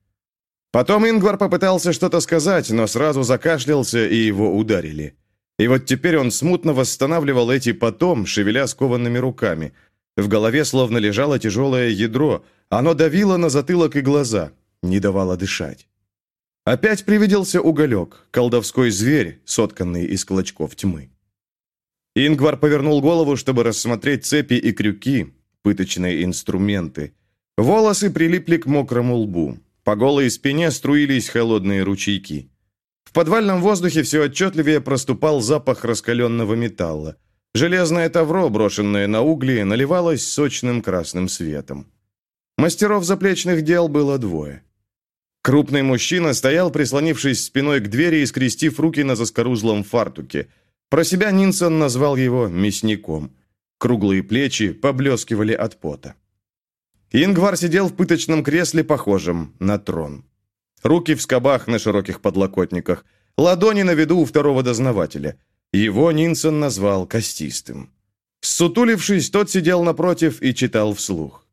Потом 0.71 1.07
Ингвар 1.07 1.37
попытался 1.37 1.93
что-то 1.93 2.19
сказать, 2.19 2.69
но 2.69 2.87
сразу 2.87 3.23
закашлялся, 3.23 4.07
и 4.07 4.15
его 4.15 4.55
ударили. 4.55 5.15
И 5.57 5.67
вот 5.67 5.85
теперь 5.85 6.17
он 6.17 6.31
смутно 6.31 6.73
восстанавливал 6.73 7.49
эти 7.49 7.73
потом, 7.73 8.25
шевеля 8.25 8.67
скованными 8.67 9.17
руками. 9.17 9.73
В 10.15 10.27
голове 10.27 10.65
словно 10.65 10.97
лежало 10.97 11.39
тяжелое 11.39 11.89
ядро, 11.89 12.45
оно 12.69 12.93
давило 12.93 13.37
на 13.37 13.49
затылок 13.49 13.95
и 13.95 14.01
глаза, 14.01 14.51
не 14.83 14.99
давало 14.99 15.37
дышать. 15.37 15.87
Опять 16.65 17.03
привиделся 17.03 17.61
уголек, 17.61 18.27
колдовской 18.31 18.91
зверь, 18.91 19.41
сотканный 19.45 20.05
из 20.05 20.23
клочков 20.23 20.75
тьмы. 20.75 21.09
Ингвар 22.15 22.57
повернул 22.57 23.01
голову, 23.01 23.35
чтобы 23.37 23.63
рассмотреть 23.63 24.25
цепи 24.25 24.53
и 24.53 24.71
крюки, 24.71 25.33
пыточные 25.63 26.23
инструменты. 26.23 27.13
Волосы 27.57 28.11
прилипли 28.11 28.57
к 28.57 28.67
мокрому 28.67 29.15
лбу. 29.15 29.57
По 29.89 29.95
голой 29.95 30.29
спине 30.29 30.69
струились 30.69 31.29
холодные 31.29 31.81
ручейки. 31.81 32.51
В 33.05 33.11
подвальном 33.11 33.59
воздухе 33.59 34.03
все 34.03 34.25
отчетливее 34.25 34.81
проступал 34.81 35.41
запах 35.41 35.83
раскаленного 35.83 36.53
металла. 36.53 37.15
Железное 37.55 38.07
тавро, 38.09 38.49
брошенное 38.49 39.07
на 39.07 39.21
угли, 39.21 39.63
наливалось 39.63 40.23
сочным 40.27 40.83
красным 40.83 41.27
светом. 41.27 41.91
Мастеров 42.55 43.03
заплечных 43.03 43.63
дел 43.63 43.87
было 43.87 44.19
двое. 44.19 44.61
Крупный 45.41 45.81
мужчина 45.81 46.35
стоял, 46.35 46.69
прислонившись 46.69 47.43
спиной 47.43 47.79
к 47.79 47.87
двери 47.87 48.17
и 48.17 48.27
скрестив 48.27 48.79
руки 48.79 49.01
на 49.01 49.15
заскорузлом 49.15 49.83
фартуке. 49.83 50.49
Про 50.89 51.03
себя 51.03 51.31
Нинсон 51.31 51.79
назвал 51.79 52.15
его 52.15 52.47
мясником. 52.47 53.35
Круглые 53.79 54.21
плечи 54.21 54.71
поблескивали 54.71 55.53
от 55.53 55.79
пота. 55.79 56.13
Ингвар 57.11 57.57
сидел 57.57 57.87
в 57.87 57.95
пыточном 57.95 58.43
кресле, 58.43 58.83
похожем 58.83 59.55
на 59.59 59.79
трон. 59.79 60.25
Руки 60.83 61.15
в 61.15 61.21
скобах 61.21 61.67
на 61.67 61.79
широких 61.79 62.21
подлокотниках. 62.21 63.05
Ладони 63.37 63.83
на 63.83 63.93
виду 63.93 64.19
у 64.19 64.25
второго 64.25 64.63
дознавателя. 64.63 65.37
Его 65.73 66.11
Нинсон 66.11 66.59
назвал 66.59 67.07
костистым. 67.07 67.89
Сутулившись, 68.41 69.29
тот 69.29 69.49
сидел 69.49 69.83
напротив 69.83 70.41
и 70.41 70.53
читал 70.53 70.93
вслух. 70.93 71.45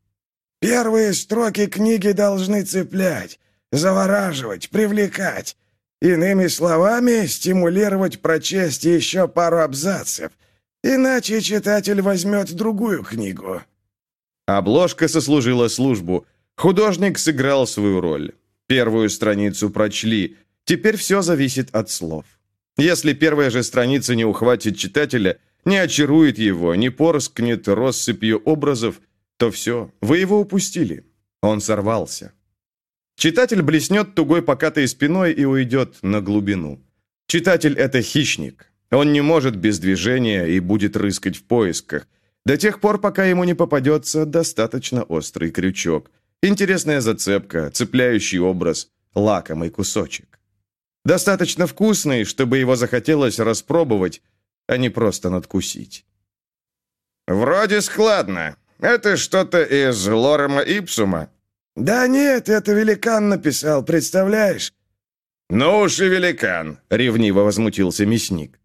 «Первые 0.61 1.13
строки 1.13 1.67
книги 1.67 2.11
должны 2.11 2.63
цеплять, 2.63 3.39
завораживать, 3.71 4.69
привлекать. 4.69 5.57
Иными 6.01 6.47
словами, 6.47 7.25
стимулировать 7.25 8.21
прочесть 8.21 8.85
еще 8.85 9.27
пару 9.27 9.59
абзацев. 9.59 10.31
Иначе 10.83 11.41
читатель 11.41 12.01
возьмет 12.01 12.53
другую 12.53 13.03
книгу». 13.03 13.61
Обложка 14.47 15.09
сослужила 15.09 15.67
службу. 15.67 16.25
Художник 16.55 17.19
сыграл 17.19 17.67
свою 17.67 18.01
роль. 18.01 18.31
Первую 18.65 19.09
страницу 19.09 19.69
прочли. 19.69 20.37
Теперь 20.63 20.95
все 20.95 21.21
зависит 21.21 21.75
от 21.75 21.89
слов. 21.89 22.25
Если 22.77 23.13
первая 23.13 23.49
же 23.49 23.61
страница 23.61 24.15
не 24.15 24.23
ухватит 24.23 24.77
читателя, 24.77 25.37
не 25.65 25.77
очарует 25.77 26.37
его, 26.39 26.75
не 26.75 26.89
порскнет 26.89 27.67
россыпью 27.67 28.41
образов, 28.45 29.01
то 29.37 29.51
все, 29.51 29.91
вы 30.01 30.19
его 30.19 30.39
упустили. 30.39 31.05
Он 31.41 31.59
сорвался. 31.59 32.31
Читатель 33.17 33.61
блеснет 33.61 34.15
тугой 34.15 34.41
покатой 34.41 34.87
спиной 34.87 35.33
и 35.33 35.43
уйдет 35.43 35.97
на 36.01 36.21
глубину. 36.21 36.79
Читатель– 37.27 37.73
это 37.77 38.01
хищник. 38.01 38.71
Он 38.91 39.11
не 39.11 39.21
может 39.21 39.57
без 39.57 39.79
движения 39.79 40.45
и 40.45 40.61
будет 40.61 40.95
рыскать 40.95 41.35
в 41.35 41.43
поисках. 41.43 42.07
До 42.47 42.55
тех 42.55 42.79
пор, 42.79 43.01
пока 43.01 43.25
ему 43.25 43.43
не 43.43 43.55
попадется 43.55 44.25
достаточно 44.25 45.03
острый 45.03 45.51
крючок. 45.51 46.09
Интересная 46.41 47.01
зацепка, 47.01 47.69
цепляющий 47.71 48.39
образ, 48.39 48.89
лакомый 49.15 49.69
кусочек. 49.69 50.39
Достаточно 51.03 51.67
вкусный, 51.67 52.23
чтобы 52.23 52.57
его 52.57 52.77
захотелось 52.77 53.39
распробовать, 53.39 54.21
а 54.65 54.77
не 54.77 54.89
просто 54.89 55.29
надкусить. 55.29 56.05
«Вроде 57.27 57.81
складно. 57.81 58.55
Это 58.79 59.17
что-то 59.17 59.61
из 59.63 60.07
Лорема 60.07 60.61
Ипсума», 60.61 61.29
«Да 61.75 62.07
нет, 62.07 62.47
это 62.47 62.71
великан 62.71 63.27
написал, 63.27 63.83
представляешь?» 63.83 64.73
«Ну 65.49 65.79
уж 65.79 65.99
и 65.99 66.07
великан!»— 66.07 66.79
ревниво 66.89 67.41
возмутился 67.41 68.05
мясник. 68.05 68.57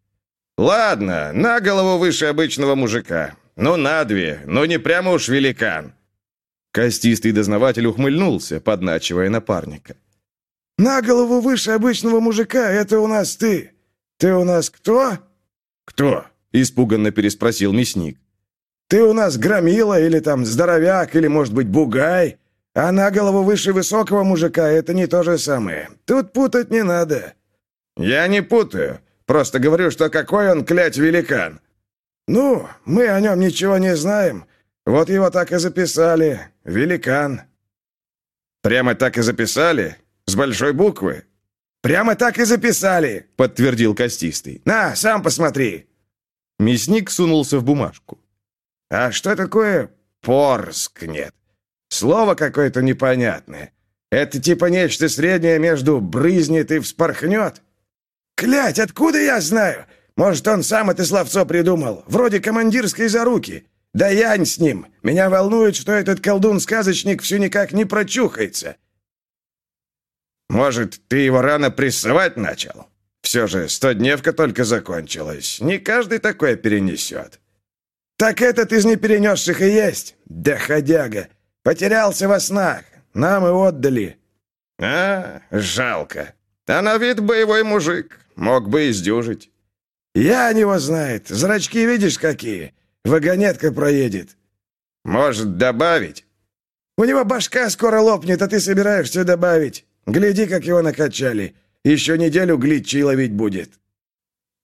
«Ладно, 0.56 1.32
на 1.32 1.60
голову 1.60 1.98
выше 1.98 2.26
обычного 2.26 2.76
мужика. 2.76 3.36
Ну, 3.56 3.76
на 3.76 4.04
две, 4.04 4.40
но 4.47 4.66
не 4.66 4.78
прямо 4.78 5.12
уж 5.12 5.28
великан». 5.28 5.94
Костистый 6.73 7.32
дознаватель 7.32 7.87
ухмыльнулся, 7.87 8.61
подначивая 8.61 9.28
напарника. 9.28 9.97
«На 10.78 11.02
голову 11.02 11.40
выше 11.40 11.73
обычного 11.73 12.21
мужика— 12.21 12.71
это 12.73 12.99
у 13.00 13.06
нас 13.06 13.37
ты. 13.37 13.73
Ты 14.18 14.35
у 14.35 14.44
нас 14.44 14.71
кто?» 14.71 15.18
«Кто?»— 15.85 16.25
испуганно 16.52 17.11
переспросил 17.11 17.73
мясник. 17.73 18.18
«Ты 18.88 19.02
у 19.02 19.12
нас 19.12 19.37
громила 19.37 20.00
или 20.00 20.21
там 20.21 20.44
здоровяк, 20.44 21.14
или, 21.14 21.26
может 21.26 21.54
быть, 21.54 21.68
бугай. 21.68 22.38
А 22.75 22.90
на 22.92 23.11
голову 23.11 23.42
выше 23.42 23.73
высокого 23.73 24.25
мужика 24.25 24.68
это 24.68 24.94
не 24.94 25.06
то 25.06 25.23
же 25.23 25.38
самое. 25.38 25.90
Тут 26.06 26.32
путать 26.32 26.71
не 26.71 26.82
надо». 26.82 27.35
«Я 27.99 28.26
не 28.28 28.42
путаю. 28.42 29.00
Просто 29.26 29.59
говорю, 29.59 29.90
что 29.90 30.09
какой 30.09 30.50
он, 30.50 30.64
клять, 30.64 30.97
великан». 30.97 31.61
«Ну, 32.29 32.69
мы 32.85 33.09
о 33.09 33.21
нем 33.21 33.41
ничего 33.41 33.79
не 33.79 33.97
знаем. 33.97 34.47
Вот 34.87 35.09
его 35.09 35.31
так 35.31 35.52
и 35.52 35.59
записали. 35.59 36.49
Великан». 36.64 37.43
«Прямо 38.62 38.95
так 38.95 39.19
и 39.19 39.23
записали? 39.23 39.97
С 40.26 40.35
большой 40.35 40.73
буквы?» 40.73 41.25
«Прямо 41.83 42.14
так 42.14 42.38
и 42.38 42.45
записали»,— 42.45 43.26
подтвердил 43.37 43.95
Костистый. 43.95 44.62
«На, 44.64 44.95
сам 44.95 45.23
посмотри». 45.23 45.88
Мясник 46.61 47.11
сунулся 47.11 47.59
в 47.59 47.64
бумажку. 47.64 48.21
«А 48.88 49.11
что 49.11 49.35
такое 49.35 49.91
порск 50.21 51.02
нет? 51.02 51.35
Слово 51.88 52.37
какое-то 52.37 52.83
непонятное. 52.83 53.73
Это 54.12 54.41
типа 54.41 54.67
нечто 54.67 55.09
среднее 55.09 55.59
между 55.59 56.00
брызнет 56.00 56.71
и 56.71 56.79
вспорхнет? 56.79 57.62
Клять, 58.37 58.79
откуда 58.79 59.19
я 59.19 59.41
знаю? 59.41 59.87
Может, 60.16 60.47
он 60.49 60.62
сам 60.62 60.90
это 60.90 61.04
словцо 61.04 61.47
придумал, 61.47 62.04
вроде 62.07 62.40
командирской 62.40 63.09
заруки. 63.09 63.66
Да 63.95 64.09
янь 64.09 64.47
с 64.47 64.59
ним. 64.59 64.87
Меня 65.02 65.28
волнует, 65.28 65.76
что 65.76 65.92
этот 65.92 66.21
колдун-сказочник 66.21 67.23
все 67.23 67.38
никак 67.38 67.73
не 67.73 67.85
прочухается. 67.85 68.76
Может, 70.49 71.00
ты 71.09 71.19
его 71.19 71.42
рано 71.42 71.71
прессовать 71.71 72.37
начал? 72.37 72.88
Все 73.23 73.47
же 73.47 73.69
стодневка 73.69 74.33
только 74.33 74.64
закончилась. 74.64 75.61
Не 75.61 75.78
каждый 75.78 76.19
такое 76.19 76.57
перенесет. 76.57 77.40
Так 78.16 78.42
этот 78.42 78.73
из 78.73 78.85
неперенесших 78.85 79.61
и 79.62 79.71
есть. 79.71 80.16
Доходяга. 80.26 81.28
Потерялся 81.62 82.28
во 82.28 82.40
снах. 82.40 82.83
Нам 83.14 83.47
и 83.47 83.69
отдали». 83.69 84.19
«А, 84.81 85.42
жалко. 85.50 86.35
А 86.67 86.82
на 86.82 86.97
вид 86.97 87.21
боевой 87.21 87.63
мужик. 87.63 88.19
Мог 88.36 88.69
бы 88.69 88.89
и 88.89 88.93
сдюжить». 88.93 89.51
«Я 90.14 90.52
него 90.52 90.78
знает. 90.78 91.28
Зрачки 91.28 91.86
видишь 91.86 92.18
какие? 92.18 92.75
Вагонетка 93.04 93.72
проедет». 93.72 94.36
«Может, 95.04 95.56
добавить?» 95.56 96.26
«У 96.98 97.04
него 97.04 97.25
башка 97.25 97.70
скоро 97.70 98.00
лопнет, 98.00 98.42
а 98.42 98.48
ты 98.48 98.60
собираешься 98.60 99.25
добавить. 99.25 99.86
Гляди, 100.06 100.46
как 100.46 100.64
его 100.64 100.82
накачали. 100.82 101.54
Еще 101.84 102.18
неделю 102.18 102.56
глитчей 102.58 103.02
ловить 103.02 103.32
будет». 103.32 103.70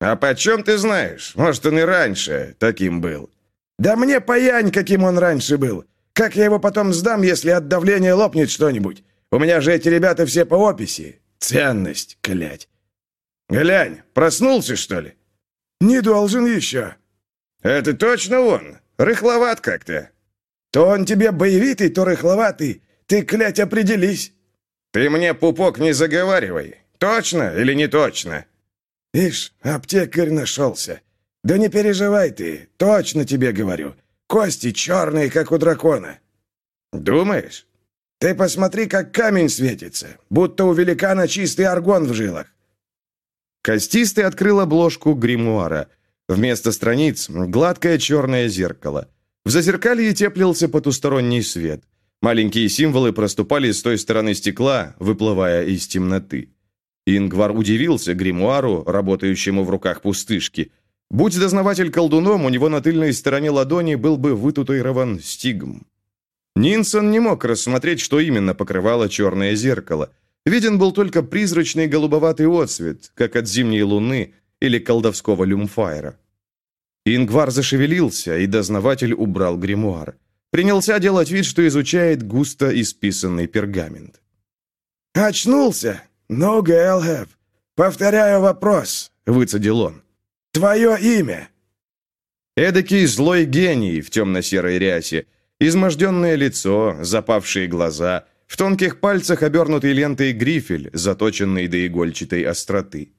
«А 0.00 0.16
почем 0.16 0.62
ты 0.62 0.78
знаешь? 0.78 1.34
Может, 1.34 1.66
он 1.66 1.78
и 1.78 1.82
раньше 1.82 2.54
таким 2.58 3.00
был?» 3.00 3.30
«Да 3.78 3.96
мне 3.96 4.20
паянь, 4.20 4.70
каким 4.70 5.04
он 5.04 5.18
раньше 5.18 5.56
был. 5.56 5.84
Как 6.12 6.36
я 6.36 6.44
его 6.44 6.58
потом 6.58 6.92
сдам, 6.92 7.22
если 7.22 7.50
от 7.50 7.68
давления 7.68 8.14
лопнет 8.14 8.50
что-нибудь? 8.50 9.04
У 9.30 9.38
меня 9.38 9.60
же 9.60 9.72
эти 9.72 9.88
ребята 9.88 10.26
все 10.26 10.44
по 10.44 10.56
описи. 10.56 11.20
Ценность, 11.38 12.18
клять. 12.20 12.68
Глянь, 13.48 14.02
проснулся, 14.14 14.74
что 14.74 15.00
ли? 15.00 15.14
Не 15.80 16.00
должен 16.00 16.46
еще. 16.46 16.96
Это 17.62 17.94
точно 17.94 18.40
он? 18.40 18.78
Рыхловат 18.96 19.60
как-то. 19.60 20.10
То 20.70 20.86
он 20.86 21.04
тебе 21.04 21.30
боевитый, 21.30 21.88
то 21.88 22.04
рыхловатый. 22.04 22.82
Ты, 23.06 23.22
клять, 23.22 23.60
определись. 23.60 24.32
Ты 24.92 25.08
мне, 25.10 25.34
пупок, 25.34 25.78
не 25.78 25.92
заговаривай. 25.92 26.76
Точно 26.98 27.54
или 27.56 27.74
не 27.74 27.88
точно? 27.88 28.44
Ишь, 29.14 29.52
аптекарь 29.62 30.30
нашелся. 30.30 31.00
Да 31.44 31.56
не 31.56 31.68
переживай 31.68 32.30
ты, 32.30 32.68
точно 32.76 33.24
тебе 33.24 33.52
говорю. 33.52 33.94
Кости 34.28 34.72
черные, 34.72 35.30
как 35.30 35.52
у 35.52 35.58
дракона». 35.58 36.18
«Думаешь?» 36.92 37.66
«Ты 38.18 38.34
посмотри, 38.34 38.86
как 38.86 39.12
камень 39.12 39.48
светится, 39.48 40.08
будто 40.28 40.64
у 40.64 40.72
великана 40.72 41.28
чистый 41.28 41.66
аргон 41.66 42.06
в 42.06 42.14
жилах». 42.14 42.46
Костистый 43.68 44.24
открыл 44.24 44.60
обложку 44.60 45.12
гримуара. 45.12 45.88
Вместо 46.26 46.72
страниц— 46.72 47.28
гладкое 47.28 47.98
черное 47.98 48.48
зеркало. 48.48 49.10
В 49.44 49.50
зазеркалье 49.50 50.14
теплился 50.14 50.70
потусторонний 50.70 51.42
свет. 51.42 51.82
Маленькие 52.22 52.70
символы 52.70 53.12
проступали 53.12 53.70
с 53.70 53.82
той 53.82 53.98
стороны 53.98 54.32
стекла, 54.32 54.94
выплывая 54.98 55.66
из 55.66 55.86
темноты. 55.86 56.48
Ингвар 57.06 57.50
удивился 57.50 58.14
гримуару, 58.14 58.84
работающему 58.86 59.64
в 59.64 59.68
руках 59.68 60.00
пустышки. 60.00 60.72
Будь 61.10 61.38
дознаватель 61.38 61.90
колдуном, 61.90 62.46
у 62.46 62.48
него 62.48 62.70
на 62.70 62.80
тыльной 62.80 63.12
стороне 63.12 63.50
ладони 63.50 63.96
был 63.96 64.16
бы 64.16 64.34
вытатуирован 64.34 65.20
стигм. 65.20 65.86
Нинсон 66.56 67.10
не 67.10 67.20
мог 67.20 67.44
рассмотреть, 67.44 68.00
что 68.00 68.18
именно 68.18 68.54
покрывало 68.54 69.10
черное 69.10 69.54
зеркало. 69.54 70.10
Виден 70.46 70.78
был 70.78 70.92
только 70.92 71.22
призрачный 71.22 71.86
голубоватый 71.86 72.46
отсвет, 72.46 73.10
как 73.14 73.36
от 73.36 73.46
зимней 73.46 73.82
луны 73.82 74.34
или 74.60 74.78
колдовского 74.78 75.44
люмфайра. 75.44 76.18
Ингвар 77.04 77.50
зашевелился, 77.50 78.38
и 78.38 78.46
дознаватель 78.46 79.14
убрал 79.14 79.56
гримуар. 79.56 80.16
Принялся 80.50 80.98
делать 80.98 81.30
вид, 81.30 81.44
что 81.44 81.66
изучает 81.66 82.22
густо 82.22 82.68
исписанный 82.80 83.46
пергамент. 83.46 84.20
«Очнулся? 85.14 86.02
No, 86.30 86.62
Гэлхэв. 86.62 87.28
Повторяю 87.74 88.40
вопрос»,— 88.40 89.12
выцедил 89.26 89.80
он. 89.80 90.02
Твое 90.52 90.98
имя!» 91.00 91.50
Эдакий 92.56 93.06
злой 93.06 93.44
гений 93.44 94.00
в 94.00 94.10
темно-серой 94.10 94.78
рясе, 94.78 95.26
изможденное 95.60 96.34
лицо, 96.34 96.96
запавшие 97.00 97.68
глаза, 97.68 98.26
в 98.48 98.56
тонких 98.56 98.98
пальцах 98.98 99.42
обернутый 99.44 99.92
лентой 99.92 100.32
грифель, 100.32 100.90
заточенный 100.92 101.68
до 101.68 101.86
игольчатой 101.86 102.42
остроты. 102.42 103.12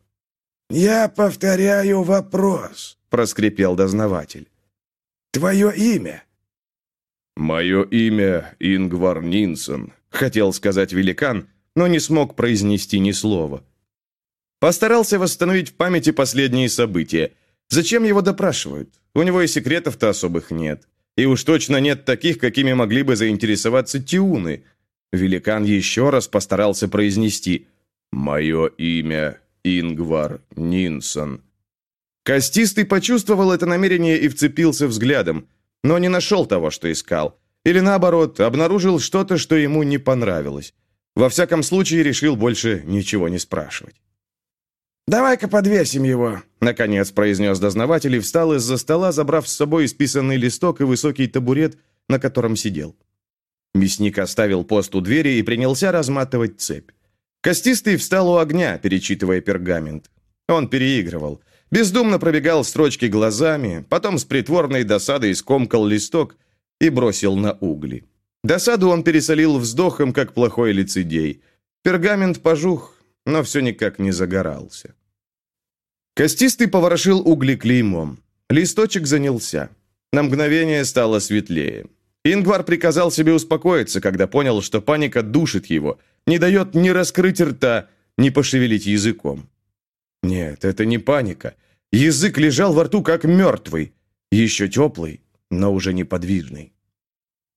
«Я 0.69 1.07
повторяю 1.07 2.03
вопрос»,— 2.03 2.97
проскрипел 3.09 3.75
дознаватель. 3.75 4.49
«Твое 5.31 5.71
имя?» 5.75 6.23
«Мое 7.37 7.83
имя 7.83 8.55
Ингвар 8.59 9.21
Нинсон»,— 9.23 9.93
хотел 10.09 10.51
сказать 10.51 10.91
великан, 10.91 11.47
но 11.75 11.87
не 11.87 11.99
смог 11.99 12.35
произнести 12.35 12.99
ни 12.99 13.11
слова. 13.11 13.63
Постарался 14.59 15.19
восстановить 15.19 15.69
в 15.69 15.73
памяти 15.75 16.11
последние 16.11 16.69
события. 16.69 17.31
Зачем 17.69 18.03
его 18.03 18.21
допрашивают? 18.21 18.89
У 19.13 19.21
него 19.21 19.41
и 19.41 19.47
секретов-то 19.47 20.09
особых 20.09 20.51
нет. 20.51 20.87
И 21.15 21.25
уж 21.25 21.43
точно 21.43 21.77
нет 21.77 22.03
таких, 22.03 22.39
какими 22.39 22.73
могли 22.73 23.03
бы 23.03 23.15
заинтересоваться 23.15 24.01
тиуны. 24.03 24.63
Великан 25.11 25.63
еще 25.63 26.09
раз 26.09 26.27
постарался 26.27 26.87
произнести 26.87 27.67
«Мое 28.11 28.67
имя 28.67 29.39
Ингвар 29.63 30.41
Нинсон». 30.55 31.41
Костистый 32.23 32.85
почувствовал 32.85 33.51
это 33.51 33.65
намерение 33.65 34.19
и 34.19 34.27
вцепился 34.27 34.87
взглядом, 34.87 35.47
но 35.83 35.97
не 35.97 36.09
нашел 36.09 36.45
того, 36.45 36.69
что 36.69 36.91
искал. 36.91 37.39
Или 37.65 37.79
наоборот, 37.79 38.39
обнаружил 38.39 38.99
что-то, 38.99 39.37
что 39.37 39.55
ему 39.55 39.83
не 39.83 39.97
понравилось. 39.97 40.73
Во 41.15 41.29
всяком 41.29 41.63
случае, 41.63 42.03
решил 42.03 42.35
больше 42.35 42.83
ничего 42.85 43.29
не 43.29 43.39
спрашивать. 43.39 43.95
«Давай-ка 45.07 45.47
подвесим 45.47 46.03
его»,— 46.03 46.43
наконец 46.61 47.09
произнес 47.11 47.57
дознаватель 47.57 48.15
и 48.15 48.19
встал 48.19 48.53
из-за 48.53 48.77
стола, 48.77 49.11
забрав 49.11 49.49
с 49.49 49.55
собой 49.55 49.85
исписанный 49.85 50.37
листок 50.37 50.81
и 50.81 50.83
высокий 50.83 51.27
табурет, 51.27 51.79
на 52.07 52.19
котором 52.19 52.55
сидел. 52.55 52.95
Мясник 53.73 54.17
оставил 54.17 54.63
пост 54.63 54.95
у 54.95 55.01
двери 55.01 55.37
и 55.37 55.43
принялся 55.43 55.91
разматывать 55.91 56.59
цепь. 56.59 56.91
Костистый 57.41 57.97
встал 57.97 58.29
у 58.29 58.37
огня, 58.37 58.77
перечитывая 58.77 59.41
пергамент. 59.41 60.09
Он 60.47 60.67
переигрывал. 60.67 61.41
Бездумно 61.71 62.19
пробегал 62.19 62.63
строчки 62.63 63.05
глазами, 63.05 63.85
потом 63.89 64.17
с 64.17 64.25
притворной 64.25 64.83
досадой 64.83 65.35
скомкал 65.35 65.85
листок 65.85 66.35
и 66.81 66.89
бросил 66.89 67.35
на 67.35 67.53
угли. 67.53 68.05
Досаду 68.43 68.89
он 68.89 69.03
пересолил 69.03 69.59
вздохом, 69.59 70.13
как 70.13 70.33
плохой 70.33 70.71
лицедей. 70.71 71.43
Пергамент 71.83 72.41
пожух, 72.41 72.95
но 73.25 73.43
все 73.43 73.59
никак 73.61 73.99
не 73.99 74.11
загорался. 74.11 74.95
Костистый 76.15 76.67
поворошил 76.67 77.21
угли 77.21 77.55
клеймом. 77.55 78.19
Листочек 78.49 79.05
занялся. 79.05 79.69
На 80.11 80.23
мгновение 80.23 80.83
стало 80.85 81.19
светлее. 81.19 81.85
Ингвар 82.33 82.63
приказал 82.63 83.11
себе 83.11 83.33
успокоиться, 83.33 84.01
когда 84.01 84.27
понял, 84.27 84.61
что 84.61 84.81
паника 84.81 85.23
душит 85.23 85.67
его, 85.67 85.99
не 86.27 86.37
дает 86.37 86.75
ни 86.75 86.89
раскрыть 86.89 87.41
рта, 87.41 87.87
ни 88.17 88.29
пошевелить 88.29 88.85
языком. 88.85 89.49
Нет, 90.23 90.65
это 90.65 90.85
не 90.85 90.97
паника. 90.97 91.55
Язык 91.91 92.37
лежал 92.37 92.73
во 92.73 92.83
рту, 92.83 93.01
как 93.01 93.23
мертвый. 93.23 93.93
Еще 94.31 94.67
теплый, 94.67 95.21
но 95.49 95.73
уже 95.73 95.93
неподвижный. 95.93 96.73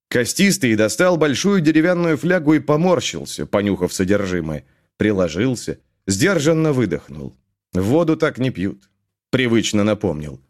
Костистый 0.08 0.76
достал 0.76 1.16
большую 1.16 1.60
деревянную 1.60 2.16
флягу 2.16 2.54
и 2.54 2.60
поморщился, 2.60 3.46
понюхав 3.46 3.92
содержимое. 3.92 4.64
Приложился, 4.96 5.78
сдержанно 6.06 6.72
выдохнул. 6.72 7.34
Воду 7.72 8.16
так 8.16 8.38
не 8.38 8.50
пьют. 8.50 8.90
Привычно 9.30 9.84
напомнил. 9.84 10.40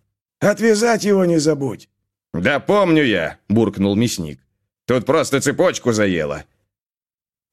«Отвязать 0.40 1.04
его 1.04 1.24
не 1.24 1.38
забудь». 1.38 1.88
«Да 2.34 2.60
помню 2.60 3.04
я»,— 3.04 3.38
буркнул 3.48 3.96
мясник. 3.96 4.40
«Тут 4.86 5.06
просто 5.06 5.40
цепочку 5.40 5.92
заело». 5.92 6.44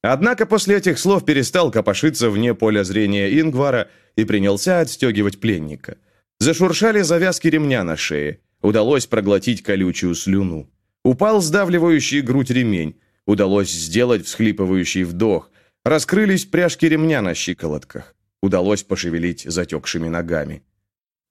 Однако 0.02 0.46
после 0.46 0.78
этих 0.78 0.98
слов 0.98 1.26
перестал 1.26 1.72
копошиться 1.72 2.30
вне 2.30 2.54
поля 2.54 2.84
зрения 2.84 3.40
Ингвара 3.40 3.90
и 4.16 4.24
принялся 4.24 4.80
отстегивать 4.80 5.40
пленника. 5.40 5.98
Зашуршали 6.40 7.02
завязки 7.02 7.50
ремня 7.50 7.84
на 7.84 7.98
шее. 7.98 8.40
Удалось 8.62 9.08
проглотить 9.08 9.62
колючую 9.62 10.16
слюну. 10.16 10.70
Упал 11.04 11.42
сдавливающий 11.42 12.22
грудь 12.22 12.50
ремень. 12.50 12.96
Удалось 13.26 13.72
сделать 13.72 14.26
всхлипывающий 14.26 15.04
вдох. 15.04 15.52
Раскрылись 15.84 16.46
пряжки 16.46 16.88
ремня 16.88 17.22
на 17.22 17.34
щиколотках. 17.34 18.16
Удалось 18.42 18.84
пошевелить 18.84 19.44
затекшими 19.46 20.08
ногами. 20.08 20.64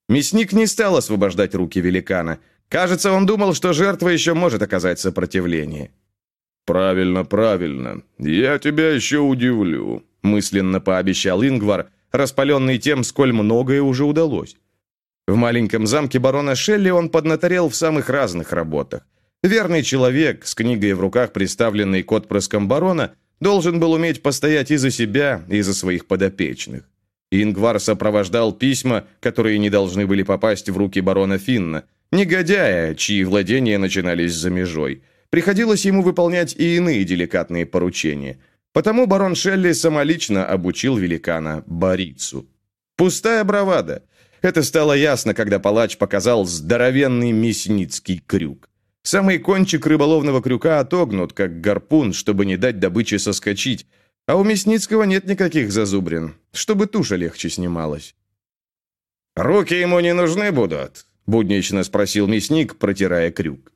Мясник 0.08 0.52
не 0.52 0.66
стал 0.66 0.96
освобождать 0.96 1.54
руки 1.54 1.80
великана. 1.80 2.38
Кажется, 2.68 3.12
он 3.12 3.26
думал, 3.26 3.54
что 3.54 3.72
жертва 3.72 4.08
еще 4.08 4.34
может 4.34 4.62
оказать 4.62 5.00
сопротивление. 5.00 5.90
«Правильно, 6.66 7.24
правильно. 7.24 8.02
Я 8.18 8.58
тебя 8.58 8.90
еще 8.90 9.18
удивлю»,— 9.18 10.02
мысленно 10.22 10.80
пообещал 10.80 11.42
Ингвар, 11.42 11.88
распаленный 12.12 12.78
тем, 12.78 13.04
сколь 13.04 13.32
многое 13.32 13.80
уже 13.80 14.04
удалось. 14.04 14.56
В 15.26 15.34
маленьком 15.34 15.86
замке 15.86 16.18
барона 16.18 16.54
Шелли 16.54 16.90
он 16.90 17.08
поднаторел 17.08 17.68
в 17.68 17.74
самых 17.74 18.10
разных 18.10 18.52
работах. 18.52 19.06
Верный 19.42 19.82
человек, 19.82 20.46
с 20.46 20.54
книгой 20.54 20.92
в 20.92 21.00
руках, 21.00 21.32
представленный 21.32 22.02
к 22.02 22.12
отпрыскам 22.12 22.68
барона, 22.68 23.12
должен 23.40 23.80
был 23.80 23.92
уметь 23.92 24.22
постоять 24.22 24.70
и 24.70 24.76
за 24.76 24.90
себя, 24.90 25.42
и 25.48 25.60
за 25.62 25.72
своих 25.74 26.06
подопечных. 26.06 26.84
Ингвар 27.30 27.78
сопровождал 27.78 28.52
письма, 28.52 29.04
которые 29.20 29.58
не 29.58 29.70
должны 29.70 30.06
были 30.06 30.22
попасть 30.22 30.68
в 30.68 30.76
руки 30.76 31.00
барона 31.00 31.38
Финна, 31.38 31.84
негодяя, 32.12 32.94
чьи 32.94 33.24
владения 33.24 33.78
начинались 33.78 34.34
за 34.34 34.50
межой. 34.50 35.02
Приходилось 35.30 35.84
ему 35.84 36.02
выполнять 36.02 36.54
и 36.56 36.76
иные 36.76 37.04
деликатные 37.04 37.66
поручения. 37.66 38.38
Потому 38.72 39.06
барон 39.06 39.34
Шелли 39.34 39.72
самолично 39.72 40.46
обучил 40.46 40.96
великана 40.96 41.64
Борицу. 41.66 42.46
Пустая 42.96 43.44
бравада. 43.44 44.04
Это 44.42 44.62
стало 44.62 44.92
ясно, 44.92 45.34
когда 45.34 45.58
палач 45.58 45.96
показал 45.96 46.44
здоровенный 46.44 47.32
мясницкий 47.32 48.22
крюк. 48.26 48.68
Самый 49.02 49.38
кончик 49.38 49.86
рыболовного 49.86 50.42
крюка 50.42 50.80
отогнут, 50.80 51.32
как 51.32 51.60
гарпун, 51.60 52.12
чтобы 52.12 52.44
не 52.44 52.56
дать 52.56 52.78
добыче 52.78 53.18
соскочить, 53.18 53.86
а 54.26 54.36
у 54.36 54.44
Мясницкого 54.44 55.04
нет 55.04 55.24
никаких 55.24 55.72
зазубрин, 55.72 56.34
чтобы 56.52 56.86
туша 56.86 57.16
легче 57.16 57.48
снималась. 57.48 58.14
«Руки 59.34 59.74
ему 59.74 60.00
не 60.00 60.12
нужны 60.12 60.52
будут?»– 60.52 61.06
буднично 61.28 61.84
спросил 61.84 62.26
мясник, 62.26 62.76
протирая 62.76 63.30
крюк. 63.30 63.72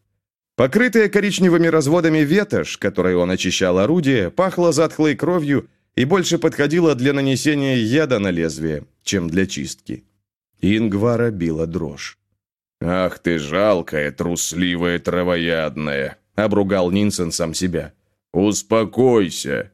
Покрытая 0.57 1.09
коричневыми 1.09 1.69
разводами 1.69 2.19
ветошь, 2.19 2.79
которой 2.79 3.15
он 3.15 3.31
очищал 3.31 3.79
орудие, 3.79 4.31
пахла 4.31 4.73
затхлой 4.73 5.15
кровью 5.15 5.69
и 5.95 6.05
больше 6.05 6.39
подходила 6.39 6.95
для 6.95 7.13
нанесения 7.13 7.77
яда 7.77 8.19
на 8.19 8.31
лезвие, 8.31 8.85
чем 9.03 9.29
для 9.29 9.47
чистки. 9.47 10.05
Ингвара 10.61 11.31
била 11.31 11.67
дрожь. 11.67 12.19
«Ах 12.81 13.19
ты 13.19 13.39
жалкая, 13.39 14.11
трусливая 14.11 14.99
травоядная!»— 14.99 16.19
обругал 16.35 16.91
Нинсен 16.91 17.33
сам 17.33 17.55
себя. 17.55 17.93
«Успокойся!» 18.33 19.71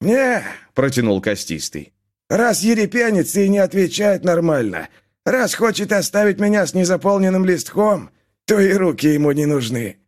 «Не»,— 0.00 0.42
протянул 0.74 1.20
Костистый. 1.20 1.92
«Раз 2.28 2.62
ерепенится 2.62 3.40
и 3.40 3.48
не 3.48 3.58
отвечает 3.58 4.24
нормально, 4.24 4.88
раз 5.30 5.54
хочет 5.54 5.92
оставить 5.92 6.40
меня 6.40 6.66
с 6.66 6.74
незаполненным 6.74 7.44
листком, 7.44 8.10
то 8.44 8.60
и 8.60 8.72
руки 8.72 9.06
ему 9.06 9.32
не 9.32 9.46
нужны». 9.46 9.98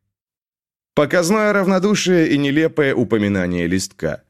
Показное 0.95 1.53
равнодушие 1.53 2.29
и 2.29 2.39
нелепое 2.39 2.95
упоминание 2.95 3.67
листка. 3.67 4.23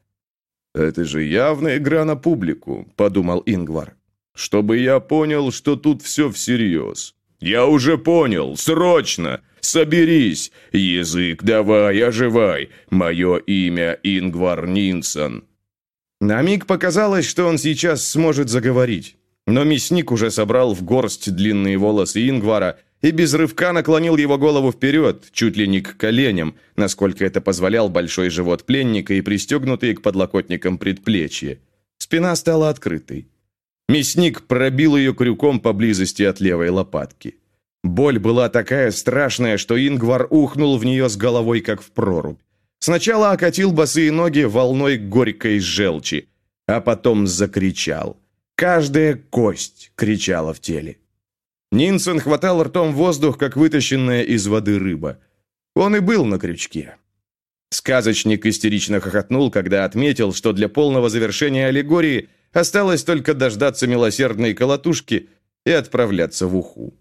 «Это 0.75 1.05
же 1.05 1.23
явная 1.23 1.79
игра 1.79 2.05
на 2.05 2.17
публику»,— 2.17 2.87
подумал 2.97 3.43
Ингвар. 3.47 3.97
«Чтобы 4.35 4.79
я 4.79 5.01
понял, 5.01 5.51
что 5.51 5.77
тут 5.77 6.03
все 6.03 6.31
всерьез». 6.31 7.15
«Я 7.41 7.67
уже 7.67 7.97
понял! 7.97 8.57
Срочно! 8.57 9.41
Соберись! 9.61 10.53
Язык 10.73 11.43
давай, 11.43 11.99
оживай! 12.03 12.69
Мое 12.91 13.39
имя 13.39 13.99
Ингвар 14.03 14.67
Нинсон!» 14.67 15.45
На 16.21 16.43
миг 16.43 16.67
показалось, 16.67 17.27
что 17.27 17.47
он 17.47 17.57
сейчас 17.57 18.07
сможет 18.07 18.51
заговорить. 18.51 19.17
Но 19.51 19.65
мясник 19.65 20.13
уже 20.13 20.31
собрал 20.31 20.75
в 20.75 20.85
горсть 20.85 21.35
длинные 21.35 21.77
волосы 21.77 22.29
Ингвара 22.29 22.79
и 23.03 23.11
без 23.11 23.35
рывка 23.35 23.73
наклонил 23.73 24.17
его 24.17 24.39
голову 24.39 24.71
вперед, 24.71 25.25
чуть 25.33 25.57
ли 25.57 25.67
не 25.67 25.81
к 25.81 25.97
коленям, 25.97 26.55
насколько 26.77 27.25
это 27.25 27.41
позволял 27.41 27.89
большой 27.89 28.31
живот 28.31 28.65
пленника 28.65 29.13
и 29.15 29.23
пристегнутые 29.23 29.97
к 29.97 30.03
подлокотникам 30.03 30.79
предплечья. 30.79 31.59
Спина 31.99 32.37
стала 32.37 32.69
открытой. 32.69 33.27
Мясник 33.89 34.43
пробил 34.43 34.97
ее 34.97 35.15
крюком 35.15 35.59
поблизости 35.59 36.23
от 36.23 36.39
левой 36.39 36.69
лопатки. 36.69 37.35
Боль 37.83 38.21
была 38.21 38.51
такая 38.51 38.93
страшная, 38.93 39.59
что 39.59 39.77
Ингвар 39.77 40.29
ухнул 40.31 40.79
в 40.79 40.85
нее 40.85 41.09
с 41.09 41.17
головой, 41.17 41.61
как 41.61 41.83
в 41.83 41.91
прорубь. 41.91 42.39
Сначала 42.79 43.33
окатил 43.33 43.73
босые 43.73 44.13
ноги 44.13 44.45
волной 44.45 44.97
горькой 44.97 45.59
желчи, 45.59 46.29
а 46.69 46.81
потом 46.81 47.27
закричал. 47.27 48.20
Каждая 48.61 49.15
кость 49.31 49.91
кричала 49.97 50.53
в 50.53 50.61
теле. 50.61 50.99
Нинсон 51.73 52.21
хватал 52.21 52.63
ртом 52.63 52.93
воздух, 52.93 53.39
как 53.39 53.57
вытащенная 53.57 54.23
из 54.23 54.47
воды 54.47 54.79
рыба. 54.79 55.17
Он 55.75 55.97
и 55.97 56.01
был 56.01 56.27
на 56.27 56.39
крючке. 56.39 56.97
Сказочник 57.71 58.45
истерично 58.45 59.01
хохотнул, 59.01 59.51
когда 59.51 59.87
отметил, 59.87 60.35
что 60.35 60.53
для 60.53 60.69
полного 60.69 61.09
завершения 61.09 61.69
аллегории 61.69 62.29
осталось 62.53 63.03
только 63.03 63.33
дождаться 63.33 63.87
милосердной 63.87 64.53
колотушки 64.53 65.31
и 65.65 65.71
отправляться 65.71 66.47
в 66.47 66.55
уху. 66.55 66.93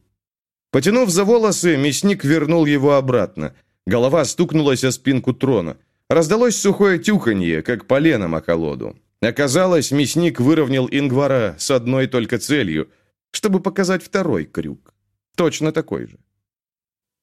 Потянув 0.71 1.09
за 1.09 1.25
волосы, 1.25 1.75
мясник 1.75 2.23
вернул 2.23 2.65
его 2.67 2.95
обратно– 2.95 3.53
Голова 3.89 4.25
стукнулась 4.25 4.83
о 4.83 4.91
спинку 4.91 5.33
трона. 5.33 5.75
Раздалось 6.09 6.55
сухое 6.55 6.99
тюханье, 6.99 7.61
как 7.63 7.85
поленом 7.85 8.35
о 8.35 8.41
колоду. 8.41 8.95
Оказалось, 9.21 9.91
мясник 9.91 10.39
выровнял 10.39 10.87
Ингвара 10.89 11.55
с 11.57 11.71
одной 11.71 12.07
только 12.07 12.37
целью, 12.37 12.89
чтобы 13.31 13.59
показать 13.59 14.03
второй 14.03 14.45
крюк. 14.45 14.93
Точно 15.35 15.71
такой 15.71 16.07
же. 16.07 16.17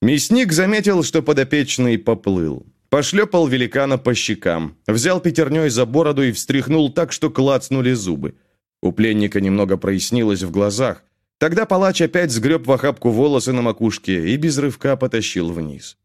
Мясник 0.02 0.52
заметил, 0.52 1.02
что 1.02 1.22
подопечный 1.22 1.98
поплыл. 1.98 2.66
Пошлепал 2.90 3.48
великана 3.48 3.98
по 3.98 4.14
щекам, 4.14 4.76
взял 4.86 5.20
пятерней 5.20 5.70
за 5.70 5.86
бороду 5.86 6.22
и 6.22 6.32
встряхнул 6.32 6.92
так, 6.92 7.12
что 7.12 7.30
клацнули 7.30 7.92
зубы. 7.94 8.36
У 8.82 8.92
пленника 8.92 9.40
немного 9.40 9.76
прояснилось 9.76 10.42
в 10.42 10.50
глазах. 10.50 11.02
Тогда 11.38 11.66
палач 11.66 12.00
опять 12.00 12.30
сгреб 12.30 12.66
в 12.66 12.72
охапку 12.72 13.10
волосы 13.10 13.52
на 13.52 13.62
макушке 13.62 14.28
и 14.28 14.36
без 14.36 14.58
рывка 14.58 14.96
потащил 14.96 15.50
вниз. 15.50 15.96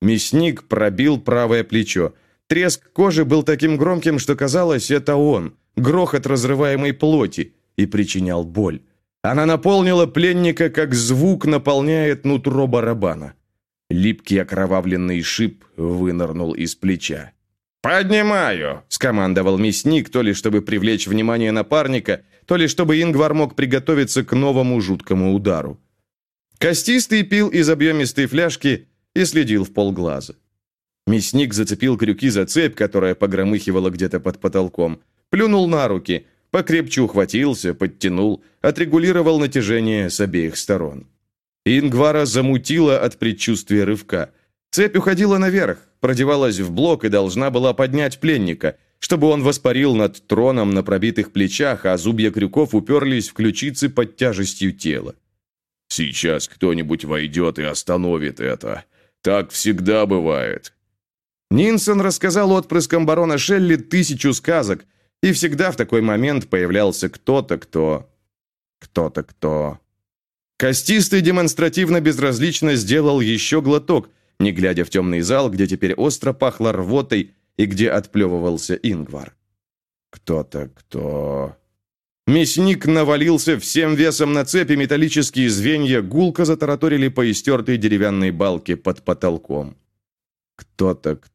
Мясник 0.00 0.64
пробил 0.64 1.20
правое 1.20 1.64
плечо. 1.64 2.14
Треск 2.52 2.92
кожи 2.92 3.24
был 3.24 3.44
таким 3.44 3.78
громким, 3.78 4.18
что 4.18 4.36
казалось, 4.36 4.90
это 4.90 5.16
он, 5.16 5.54
грохот 5.74 6.26
разрываемой 6.26 6.92
плоти. 6.92 7.54
и 7.78 7.86
причинял 7.86 8.44
боль. 8.44 8.82
Она 9.22 9.46
наполнила 9.46 10.04
пленника, 10.04 10.68
как 10.68 10.92
звук 10.92 11.46
наполняет 11.46 12.26
нутро 12.26 12.66
барабана. 12.66 13.32
Липкий 13.88 14.42
окровавленный 14.42 15.22
шип 15.22 15.64
вынырнул 15.78 16.52
из 16.52 16.74
плеча. 16.74 17.32
«Поднимаю!»– 17.80 18.82
скомандовал 18.88 19.56
мясник, 19.56 20.10
то 20.10 20.20
ли 20.20 20.34
чтобы 20.34 20.60
привлечь 20.60 21.06
внимание 21.06 21.52
напарника, 21.52 22.20
то 22.44 22.56
ли 22.56 22.68
чтобы 22.68 23.00
Ингвар 23.00 23.32
мог 23.32 23.56
приготовиться 23.56 24.24
к 24.24 24.36
новому 24.36 24.78
жуткому 24.82 25.34
удару. 25.34 25.80
Костистый 26.58 27.22
пил 27.22 27.48
из 27.48 27.70
объемистой 27.70 28.26
фляжки 28.26 28.88
и 29.14 29.24
следил 29.24 29.64
в 29.64 29.72
полглаза. 29.72 30.34
Мясник 31.06 31.52
зацепил 31.52 31.96
крюки 31.96 32.28
за 32.30 32.46
цепь, 32.46 32.76
которая 32.76 33.14
погромыхивала 33.14 33.90
где-то 33.90 34.20
под 34.20 34.38
потолком, 34.38 35.00
плюнул 35.30 35.66
на 35.68 35.88
руки, 35.88 36.26
покрепче 36.50 37.00
ухватился, 37.00 37.74
подтянул, 37.74 38.44
отрегулировал 38.60 39.40
натяжение 39.40 40.10
с 40.10 40.20
обеих 40.20 40.56
сторон. 40.56 41.06
Ингвара 41.64 42.24
замутила 42.24 42.98
от 42.98 43.18
предчувствия 43.18 43.84
рывка. 43.84 44.30
Цепь 44.70 44.96
уходила 44.96 45.38
наверх, 45.38 45.78
продевалась 46.00 46.60
в 46.60 46.72
блок 46.72 47.04
и 47.04 47.08
должна 47.08 47.50
была 47.50 47.72
поднять 47.72 48.20
пленника, 48.20 48.76
чтобы 48.98 49.28
он 49.28 49.42
воспарил 49.42 49.94
над 49.94 50.26
троном 50.26 50.70
на 50.70 50.82
пробитых 50.82 51.32
плечах, 51.32 51.84
а 51.86 51.96
зубья 51.96 52.30
крюков 52.30 52.74
уперлись 52.74 53.28
в 53.28 53.34
ключицы 53.34 53.88
под 53.88 54.16
тяжестью 54.16 54.72
тела. 54.72 55.16
«Сейчас 55.88 56.48
кто-нибудь 56.48 57.04
войдет 57.04 57.58
и 57.58 57.64
остановит 57.64 58.40
это. 58.40 58.84
Так 59.20 59.50
всегда 59.50 60.06
бывает». 60.06 60.72
Нинсон 61.52 62.00
рассказал 62.00 62.50
отпрыскам 62.52 63.04
барона 63.04 63.36
Шелли 63.36 63.76
тысячу 63.76 64.32
сказок, 64.32 64.86
и 65.22 65.32
всегда 65.32 65.70
в 65.70 65.76
такой 65.76 66.00
момент 66.00 66.48
появлялся 66.48 67.10
кто-то, 67.10 67.58
кто... 67.58 68.08
Кто-то, 68.80 69.22
кто... 69.22 69.78
Костистый 70.56 71.20
демонстративно 71.20 72.00
безразлично 72.00 72.74
сделал 72.74 73.20
еще 73.20 73.60
глоток, 73.60 74.08
не 74.38 74.52
глядя 74.52 74.84
в 74.84 74.90
темный 74.90 75.20
зал, 75.20 75.50
где 75.50 75.66
теперь 75.66 75.92
остро 75.94 76.32
пахло 76.32 76.72
рвотой 76.72 77.32
и 77.58 77.66
где 77.66 77.90
отплевывался 77.90 78.74
Ингвар. 78.74 79.36
Кто-то, 80.10 80.70
кто... 80.74 81.56
Мясник 82.26 82.86
навалился 82.86 83.58
всем 83.58 83.94
весом 83.94 84.32
на 84.32 84.44
цепи, 84.46 84.72
металлические 84.72 85.50
звенья 85.50 86.00
гулко 86.00 86.44
затараторили 86.46 87.08
по 87.08 87.30
истертой 87.30 87.76
деревянной 87.76 88.30
балке 88.30 88.76
под 88.76 89.02
потолком. 89.02 89.76
Кто-то, 90.56 91.16
кто... 91.16 91.31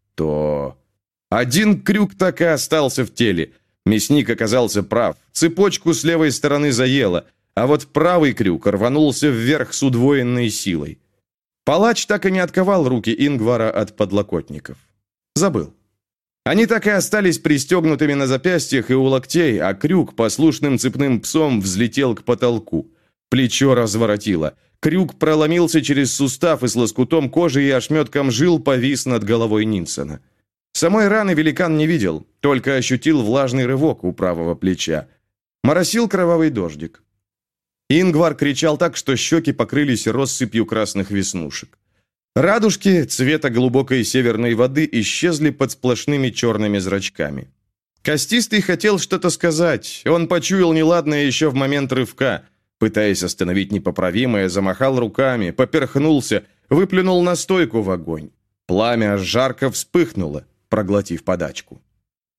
Один 1.29 1.81
крюк 1.81 2.15
так 2.15 2.41
и 2.41 2.45
остался 2.45 3.05
в 3.05 3.13
теле. 3.13 3.51
Мясник 3.85 4.29
оказался 4.29 4.83
прав. 4.83 5.15
Цепочку 5.31 5.93
с 5.93 6.03
левой 6.03 6.31
стороны 6.31 6.71
заело, 6.71 7.25
а 7.55 7.67
вот 7.67 7.87
правый 7.87 8.33
крюк 8.33 8.67
рванулся 8.67 9.29
вверх 9.29 9.73
с 9.73 9.83
удвоенной 9.83 10.49
силой. 10.49 10.99
Палач 11.65 12.05
так 12.05 12.25
и 12.25 12.31
не 12.31 12.39
отковал 12.39 12.87
руки 12.87 13.15
Ингвара 13.17 13.69
от 13.69 13.95
подлокотников. 13.97 14.77
Забыл. 15.35 15.73
Они 16.45 16.65
так 16.65 16.87
и 16.87 16.91
остались 16.91 17.39
пристегнутыми 17.39 18.13
на 18.13 18.25
запястьях 18.25 18.89
и 18.89 18.93
у 18.93 19.03
локтей, 19.03 19.59
а 19.59 19.73
крюк 19.73 20.15
послушным 20.15 20.79
цепным 20.79 21.19
псом 21.19 21.59
взлетел 21.59 22.15
к 22.15 22.23
потолку. 22.23 22.89
Плечо 23.29 23.75
разворотило. 23.75 24.55
Крюк 24.79 25.17
проломился 25.17 25.81
через 25.81 26.13
сустав 26.13 26.63
и 26.63 26.67
с 26.67 26.75
лоскутом 26.75 27.29
кожи 27.29 27.63
и 27.63 27.69
ошметком 27.71 28.31
жил 28.31 28.59
повис 28.59 29.05
над 29.05 29.23
головой 29.23 29.65
Нинсона. 29.65 30.21
Самой 30.73 31.07
раны 31.07 31.33
великан 31.33 31.77
не 31.77 31.87
видел, 31.87 32.27
только 32.39 32.75
ощутил 32.75 33.23
влажный 33.23 33.65
рывок 33.65 34.03
у 34.03 34.13
правого 34.13 34.55
плеча. 34.55 35.07
Моросил 35.63 36.07
кровавый 36.07 36.51
дождик. 36.51 37.01
Ингвар 37.89 38.35
кричал 38.35 38.77
так, 38.77 38.95
что 38.95 39.15
щеки 39.15 39.53
покрылись 39.53 40.07
россыпью 40.07 40.65
красных 40.65 41.09
веснушек. 41.09 41.77
Радужки 42.35 43.03
цвета 43.05 43.49
глубокой 43.49 44.03
северной 44.03 44.53
воды 44.53 44.87
исчезли 44.91 45.49
под 45.49 45.71
сплошными 45.71 46.29
черными 46.29 46.77
зрачками. 46.77 47.49
Костистый 48.03 48.61
хотел 48.61 48.99
что-то 48.99 49.31
сказать. 49.31 50.03
Он 50.05 50.27
почуял 50.27 50.71
неладное 50.73 51.25
еще 51.25 51.49
в 51.49 51.55
момент 51.55 51.91
рывка. 51.91 52.43
Пытаясь 52.79 53.23
остановить 53.23 53.71
непоправимое, 53.71 54.49
замахал 54.49 54.99
руками, 54.99 55.51
поперхнулся, 55.51 56.43
выплюнул 56.69 57.23
настойку 57.23 57.81
в 57.81 57.89
огонь. 57.89 58.29
Пламя 58.67 59.17
жарко 59.17 59.71
вспыхнуло, 59.71 60.45
проглотив 60.69 61.23
подачку. 61.23 61.81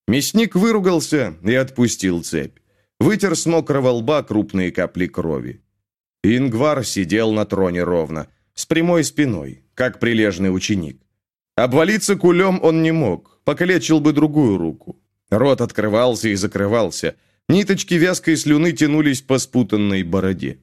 Мясник 0.07 0.55
выругался 0.55 1.35
и 1.42 1.55
отпустил 1.55 2.22
цепь. 2.22 2.59
Вытер 3.01 3.37
с 3.37 3.46
мокрого 3.46 3.90
лба 3.90 4.22
крупные 4.22 4.70
капли 4.70 5.07
крови. 5.07 5.62
Ингвар 6.22 6.85
сидел 6.85 7.33
на 7.33 7.44
троне 7.44 7.85
ровно, 7.85 8.27
с 8.55 8.66
прямой 8.66 9.05
спиной, 9.05 9.62
как 9.74 10.01
прилежный 10.01 10.55
ученик. 10.55 11.01
Обвалиться 11.57 12.16
кулем 12.16 12.59
он 12.62 12.83
не 12.83 12.92
мог, 12.92 13.40
покалечил 13.44 14.01
бы 14.01 14.12
другую 14.12 14.59
руку. 14.59 14.96
Рот 15.31 15.61
открывался 15.61 16.29
и 16.29 16.35
закрывался, 16.35 17.14
ниточки 17.48 17.94
вязкой 17.94 18.37
слюны 18.37 18.72
тянулись 18.72 19.22
по 19.22 19.38
спутанной 19.38 20.02
бороде. 20.02 20.58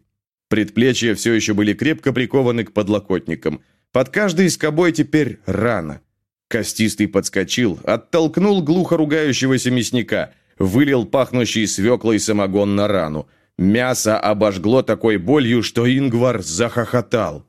Предплечья 0.50 1.16
все 1.16 1.34
еще 1.34 1.54
были 1.54 1.74
крепко 1.74 2.14
прикованы 2.14 2.64
к 2.64 2.74
подлокотникам. 2.74 3.62
Под 3.92 4.10
каждой 4.10 4.50
скобой 4.50 4.92
теперь 4.92 5.40
рана. 5.46 6.02
Костистый 6.48 7.08
подскочил, 7.08 7.80
оттолкнул 7.84 8.62
глухо 8.62 8.98
ругающегося 8.98 9.72
мясника, 9.72 10.34
вылил 10.60 11.06
пахнущий 11.06 11.68
свеклой 11.68 12.20
самогон 12.20 12.76
на 12.76 12.88
рану. 12.88 13.28
Мясо 13.58 14.20
обожгло 14.20 14.84
такой 14.84 15.18
болью, 15.18 15.64
что 15.64 15.88
Ингвар 15.88 16.44
захохотал. 16.44 17.46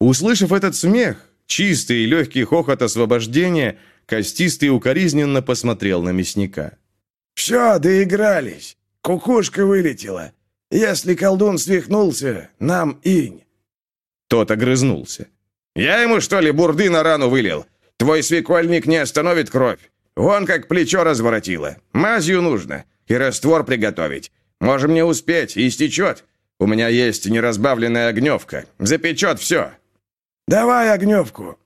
Услышав 0.00 0.52
этот 0.52 0.74
смех, 0.74 1.28
чистый 1.46 2.02
и 2.02 2.06
легкий 2.06 2.42
хохот 2.44 2.82
освобождения, 2.82 3.78
Костистый 4.06 4.70
укоризненно 4.70 5.42
посмотрел 5.42 6.02
на 6.02 6.10
мясника. 6.10 6.72
«Все, 7.34 7.78
доигрались. 7.78 8.76
Кукушка 9.00 9.66
вылетела. 9.66 10.32
Если 10.70 11.14
колдун 11.14 11.58
свихнулся, 11.58 12.50
нам 12.58 13.00
инь». 13.02 13.44
Тот 14.28 14.50
огрызнулся. 14.50 15.28
«Я 15.74 16.02
ему, 16.02 16.20
что 16.20 16.40
ли, 16.40 16.50
бурды 16.50 16.90
на 16.90 17.02
рану 17.02 17.28
вылил? 17.28 17.66
Твой 17.96 18.22
свекольник 18.22 18.86
не 18.86 18.96
остановит 18.96 19.50
кровь. 19.50 19.90
Вон 20.16 20.46
как 20.46 20.68
плечо 20.68 21.04
разворотило. 21.04 21.76
Мазью 21.92 22.42
нужно. 22.42 22.84
И 23.06 23.14
раствор 23.14 23.64
приготовить. 23.64 24.32
Можем 24.60 24.94
не 24.94 25.04
успеть, 25.04 25.56
истечет. 25.58 26.24
У 26.58 26.66
меня 26.66 26.88
есть 26.88 27.26
неразбавленная 27.26 28.08
огневка. 28.08 28.64
Запечет 28.78 29.40
все. 29.40 29.72
«Давай 30.46 30.90
огневку!» 30.90 31.58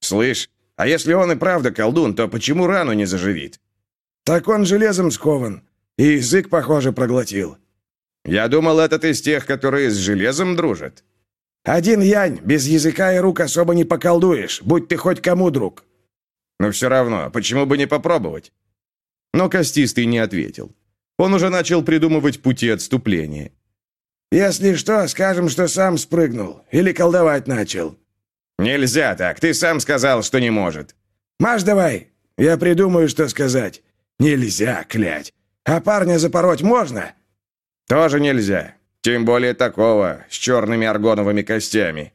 «Слышь, 0.00 0.50
а 0.76 0.86
если 0.86 1.12
он 1.12 1.32
и 1.32 1.36
правда 1.36 1.70
колдун, 1.70 2.14
то 2.14 2.28
почему 2.28 2.66
рану 2.66 2.92
не 2.92 3.04
заживит?» 3.04 3.60
«Так 4.24 4.48
он 4.48 4.64
железом 4.64 5.10
скован, 5.10 5.62
и 5.98 6.04
язык, 6.14 6.48
похоже, 6.48 6.92
проглотил». 6.92 7.56
«Я 8.24 8.48
думал, 8.48 8.78
этот 8.78 9.04
из 9.04 9.20
тех, 9.20 9.46
которые 9.46 9.90
с 9.90 9.96
железом 9.96 10.56
дружат». 10.56 11.04
«Один 11.64 12.00
янь, 12.00 12.40
без 12.42 12.66
языка 12.66 13.14
и 13.14 13.18
рук 13.18 13.40
особо 13.40 13.74
не 13.74 13.84
поколдуешь, 13.84 14.62
будь 14.62 14.88
ты 14.88 14.96
хоть 14.96 15.20
кому 15.20 15.50
друг». 15.50 15.84
«Но 16.60 16.70
все 16.70 16.88
равно, 16.88 17.30
почему 17.30 17.66
бы 17.66 17.76
не 17.76 17.86
попробовать?» 17.86 18.52
Но 19.34 19.48
Костистый 19.48 20.06
не 20.06 20.18
ответил. 20.18 20.74
Он 21.18 21.34
уже 21.34 21.50
начал 21.50 21.82
придумывать 21.82 22.42
пути 22.42 22.68
отступления. 22.68 23.50
«Если 24.30 24.74
что, 24.74 25.06
скажем, 25.08 25.48
что 25.48 25.68
сам 25.68 25.98
спрыгнул 25.98 26.64
или 26.70 26.92
колдовать 26.92 27.48
начал». 27.48 27.96
«Нельзя 28.58 29.14
так, 29.14 29.40
ты 29.40 29.54
сам 29.54 29.80
сказал, 29.80 30.22
что 30.22 30.38
не 30.38 30.50
может». 30.50 30.94
«Маш 31.38 31.62
давай, 31.64 32.08
я 32.38 32.56
придумаю, 32.56 33.08
что 33.08 33.28
сказать». 33.28 33.82
«Нельзя, 34.18 34.84
клять. 34.88 35.32
А 35.64 35.80
парня 35.80 36.18
запороть 36.18 36.62
можно?» 36.62 37.14
«Тоже 37.88 38.20
нельзя. 38.20 38.76
Тем 39.00 39.24
более 39.24 39.54
такого, 39.54 40.24
с 40.30 40.34
черными 40.34 40.86
аргоновыми 40.86 41.42
костями». 41.42 42.12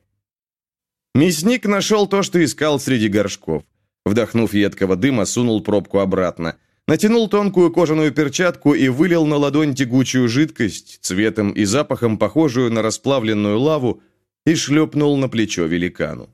Мясник 1.13 1.65
нашел 1.65 2.07
то, 2.07 2.23
что 2.23 2.43
искал 2.43 2.79
среди 2.79 3.07
горшков. 3.07 3.63
Вдохнув 4.05 4.53
едкого 4.53 4.95
дыма, 4.95 5.25
сунул 5.25 5.61
пробку 5.63 5.99
обратно. 5.99 6.57
Натянул 6.87 7.27
тонкую 7.27 7.73
кожаную 7.73 8.13
перчатку 8.13 8.73
и 8.73 8.87
вылил 8.87 9.25
на 9.25 9.35
ладонь 9.35 9.75
тягучую 9.75 10.29
жидкость, 10.29 10.99
цветом 11.01 11.51
и 11.51 11.65
запахом 11.65 12.17
похожую 12.17 12.71
на 12.71 12.81
расплавленную 12.81 13.59
лаву, 13.59 14.01
и 14.45 14.55
шлепнул 14.55 15.17
на 15.17 15.27
плечо 15.27 15.65
великану. 15.65 16.29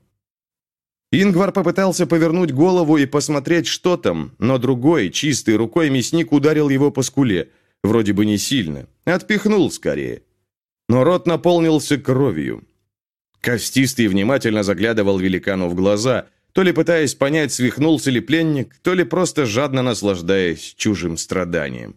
Ингвар 1.22 1.52
попытался 1.52 2.06
повернуть 2.06 2.52
голову 2.52 2.96
и 2.96 3.06
посмотреть, 3.06 3.66
что 3.66 3.96
там, 3.96 4.32
но 4.38 4.58
другой, 4.58 5.10
чистой 5.10 5.56
рукой 5.56 5.90
мясник 5.90 6.32
ударил 6.32 6.68
его 6.68 6.90
по 6.90 7.02
скуле, 7.02 7.50
вроде 7.82 8.12
бы 8.12 8.24
не 8.24 8.38
сильно, 8.38 8.86
отпихнул 9.04 9.70
скорее. 9.70 10.22
Но 10.88 11.04
рот 11.04 11.26
наполнился 11.26 11.98
кровью. 11.98 12.64
Костистый 13.40 14.08
внимательно 14.08 14.62
заглядывал 14.62 15.18
великану 15.18 15.68
в 15.68 15.74
глаза, 15.74 16.26
то 16.52 16.62
ли 16.62 16.72
пытаясь 16.72 17.14
понять, 17.14 17.52
свихнулся 17.52 18.10
ли 18.10 18.20
пленник, 18.20 18.76
то 18.82 18.94
ли 18.94 19.04
просто 19.04 19.44
жадно 19.44 19.82
наслаждаясь 19.82 20.74
чужим 20.76 21.16
страданием. 21.16 21.96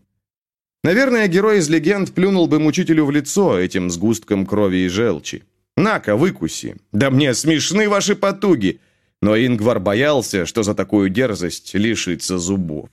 Наверное, 0.84 1.28
герой 1.28 1.60
из 1.60 1.70
легенд 1.70 2.14
плюнул 2.14 2.48
бы 2.48 2.60
мучителю 2.60 3.06
в 3.06 3.12
лицо 3.12 3.58
этим 3.60 3.90
сгустком 3.90 4.46
крови 4.46 4.86
и 4.86 4.88
желчи. 4.88 5.44
«На-ка, 5.76 6.16
выкуси! 6.16 6.76
Да 6.92 7.12
мне 7.12 7.34
смешны 7.34 7.88
ваши 7.88 8.16
потуги!» 8.16 8.80
Но 9.22 9.36
Ингвар 9.36 9.80
боялся, 9.80 10.46
что 10.46 10.64
за 10.64 10.76
такую 10.76 11.10
дерзость 11.10 11.74
лишится 11.74 12.38
зубов. 12.38 12.90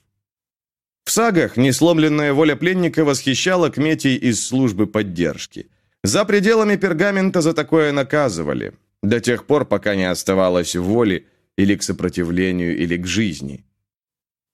В 1.04 1.10
сагах 1.10 1.56
несломленная 1.56 2.32
воля 2.32 2.56
пленника 2.56 3.04
восхищала 3.04 3.70
кметей 3.70 4.16
из 4.16 4.46
службы 4.46 4.86
поддержки. 4.86 5.68
За 6.02 6.24
пределами 6.24 6.76
пергамента 6.76 7.40
за 7.42 7.52
такое 7.52 7.92
наказывали, 7.92 8.72
до 9.02 9.20
тех 9.20 9.46
пор, 9.46 9.66
пока 9.66 9.94
не 9.94 10.10
оставалось 10.10 10.76
воли 10.76 11.26
или 11.56 11.76
к 11.76 11.82
сопротивлению, 11.82 12.76
или 12.76 12.96
к 12.96 13.06
жизни. 13.06 13.64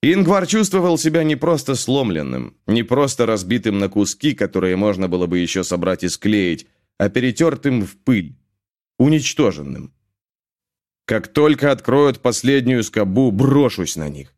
Ингвар 0.03 0.47
чувствовал 0.47 0.99
себя 0.99 1.25
не 1.25 1.37
просто 1.37 1.75
сломленным, 1.75 2.57
не 2.67 2.83
просто 2.83 3.27
разбитым 3.27 3.79
на 3.79 3.89
куски, 3.89 4.35
которые 4.35 4.77
можно 4.77 5.09
было 5.09 5.27
бы 5.27 5.39
еще 5.39 5.63
собрать 5.63 6.05
и 6.05 6.09
склеить, 6.09 6.67
а 6.99 7.09
перетертым 7.09 7.83
в 7.83 7.97
пыль, 7.97 8.35
уничтоженным. 8.99 9.93
Как 11.11 11.27
только 11.27 11.73
откроют 11.73 12.21
последнюю 12.21 12.85
скобу, 12.85 13.33
брошусь 13.33 13.97
на 13.97 14.09
них. 14.09 14.33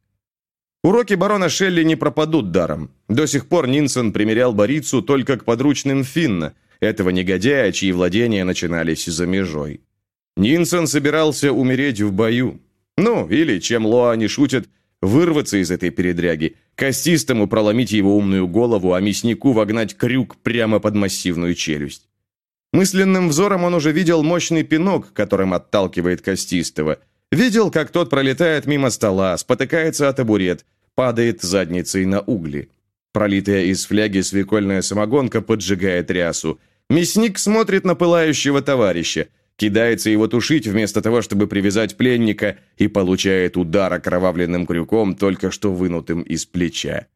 Уроки 0.82 1.12
барона 1.12 1.50
Шелли 1.50 1.84
не 1.84 1.96
пропадут 1.96 2.50
даром. 2.50 2.88
До 3.10 3.26
сих 3.26 3.46
пор 3.46 3.68
Нинсон 3.68 4.10
примерял 4.10 4.54
Борицу 4.54 5.02
только 5.02 5.36
к 5.36 5.44
подручным 5.44 6.02
Финна, 6.02 6.54
этого 6.80 7.10
негодяя, 7.10 7.72
чьи 7.72 7.92
владения 7.92 8.44
начинались 8.44 9.04
за 9.04 9.26
межой. 9.26 9.82
Нинсон 10.38 10.86
собирался 10.86 11.52
умереть 11.52 12.00
в 12.00 12.10
бою. 12.10 12.58
Ну, 12.96 13.28
или, 13.28 13.58
чем 13.58 13.84
Лоа 13.84 14.16
не 14.16 14.28
шутит, 14.28 14.70
вырваться 15.02 15.58
из 15.58 15.70
этой 15.70 15.90
передряги, 15.90 16.56
костистому 16.74 17.48
проломить 17.48 17.92
его 17.92 18.16
умную 18.16 18.48
голову, 18.48 18.94
а 18.94 19.00
мяснику 19.02 19.52
вогнать 19.52 19.94
крюк 19.94 20.36
прямо 20.36 20.80
под 20.80 20.94
массивную 20.94 21.54
челюсть. 21.54 22.08
Мысленным 22.72 23.28
взором 23.28 23.64
он 23.64 23.74
уже 23.74 23.92
видел 23.92 24.22
мощный 24.22 24.62
пинок, 24.62 25.12
которым 25.12 25.52
отталкивает 25.52 26.22
Костистого. 26.22 26.98
Видел, 27.30 27.70
как 27.70 27.90
тот 27.90 28.08
пролетает 28.08 28.66
мимо 28.66 28.90
стола, 28.90 29.36
спотыкается 29.36 30.08
о 30.08 30.12
табурет, 30.12 30.64
падает 30.94 31.42
задницей 31.42 32.06
на 32.06 32.20
угли. 32.20 32.70
Пролитая 33.12 33.64
из 33.64 33.84
фляги 33.84 34.20
свекольная 34.20 34.80
самогонка 34.80 35.42
поджигает 35.42 36.10
рясу. 36.10 36.58
Мясник 36.88 37.38
смотрит 37.38 37.84
на 37.84 37.94
пылающего 37.94 38.62
товарища, 38.62 39.28
кидается 39.56 40.08
его 40.08 40.26
тушить 40.26 40.66
вместо 40.66 41.02
того, 41.02 41.20
чтобы 41.20 41.46
привязать 41.46 41.96
пленника, 41.98 42.56
и 42.78 42.88
получает 42.88 43.58
удар 43.58 43.92
окровавленным 43.92 44.66
крюком, 44.66 45.14
только 45.14 45.50
что 45.50 45.72
вынутым 45.72 46.22
из 46.22 46.46
плеча. 46.46 47.06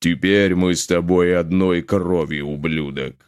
«Теперь 0.00 0.54
мы 0.54 0.74
с 0.74 0.86
тобой 0.86 1.36
одной 1.36 1.82
крови, 1.82 2.40
ублюдок», 2.40 3.27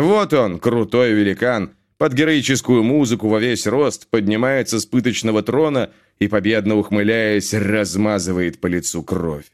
вот 0.00 0.32
он, 0.32 0.58
крутой 0.58 1.12
великан, 1.12 1.74
под 1.98 2.14
героическую 2.14 2.82
музыку 2.82 3.28
во 3.28 3.38
весь 3.38 3.66
рост 3.66 4.08
поднимается 4.08 4.80
с 4.80 4.86
пыточного 4.86 5.42
трона 5.42 5.90
и, 6.18 6.28
победно 6.28 6.76
ухмыляясь, 6.76 7.52
размазывает 7.52 8.58
по 8.58 8.66
лицу 8.68 9.02
кровь. 9.02 9.52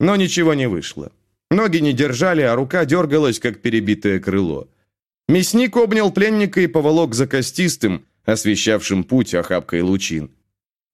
Но 0.00 0.16
ничего 0.16 0.54
не 0.54 0.68
вышло. 0.68 1.12
Ноги 1.50 1.78
не 1.78 1.92
держали, 1.92 2.42
а 2.42 2.56
рука 2.56 2.84
дергалась, 2.84 3.38
как 3.38 3.62
перебитое 3.62 4.18
крыло. 4.18 4.68
Мясник 5.28 5.76
обнял 5.76 6.10
пленника 6.12 6.60
и 6.60 6.66
поволок 6.66 7.14
за 7.14 7.26
костистым, 7.26 8.04
освещавшим 8.24 9.04
путь 9.04 9.34
охапкой 9.34 9.82
лучин. 9.82 10.32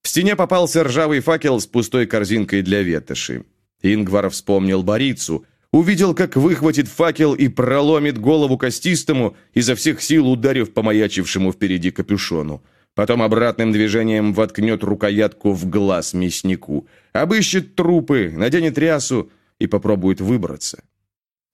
В 0.03 0.09
стене 0.09 0.37
попался 0.37 0.85
ржавый 0.85 1.21
факел 1.21 1.61
с 1.61 1.67
пустой 1.67 2.07
корзинкой 2.07 2.63
для 2.63 2.83
ветоши. 2.83 3.45
Ингвар 3.83 4.29
вспомнил 4.29 4.83
Борицу, 4.83 5.47
увидел, 5.73 6.15
как 6.15 6.37
выхватит 6.37 6.89
факел 6.89 7.35
и 7.35 7.49
проломит 7.49 8.19
голову 8.19 8.59
костистому, 8.59 9.37
изо 9.55 9.75
всех 9.75 10.03
сил 10.03 10.29
ударив 10.29 10.73
по 10.73 10.83
маячившему 10.83 11.53
впереди 11.53 11.91
капюшону. 11.91 12.63
Потом 12.95 13.23
обратным 13.23 13.73
движением 13.73 14.33
воткнет 14.33 14.83
рукоятку 14.83 15.53
в 15.53 15.69
глаз 15.69 16.13
мяснику, 16.13 16.89
обыщет 17.13 17.77
трупы, 17.77 18.33
наденет 18.37 18.77
рясу 18.79 19.31
и 19.59 19.67
попробует 19.67 20.21
выбраться. 20.21 20.83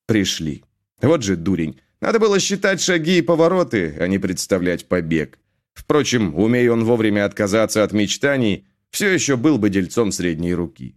Пришли. 0.07 0.65
Вот 1.03 1.23
же 1.23 1.37
дурень. 1.37 1.81
Надо 2.01 2.19
было 2.19 2.41
считать 2.41 2.81
шаги 2.81 3.19
и 3.19 3.23
повороты, 3.23 3.97
а 4.01 4.07
не 4.07 4.19
представлять 4.19 4.87
побег. 4.87 5.39
Впрочем, 5.75 6.35
умея 6.35 6.73
он 6.73 6.85
вовремя 6.85 7.27
отказаться 7.27 7.85
от 7.85 7.93
мечтаний, 7.93 8.67
все 8.91 9.11
еще 9.11 9.37
был 9.37 9.59
бы 9.59 9.69
дельцом 9.69 10.13
средней 10.13 10.55
руки. 10.55 10.97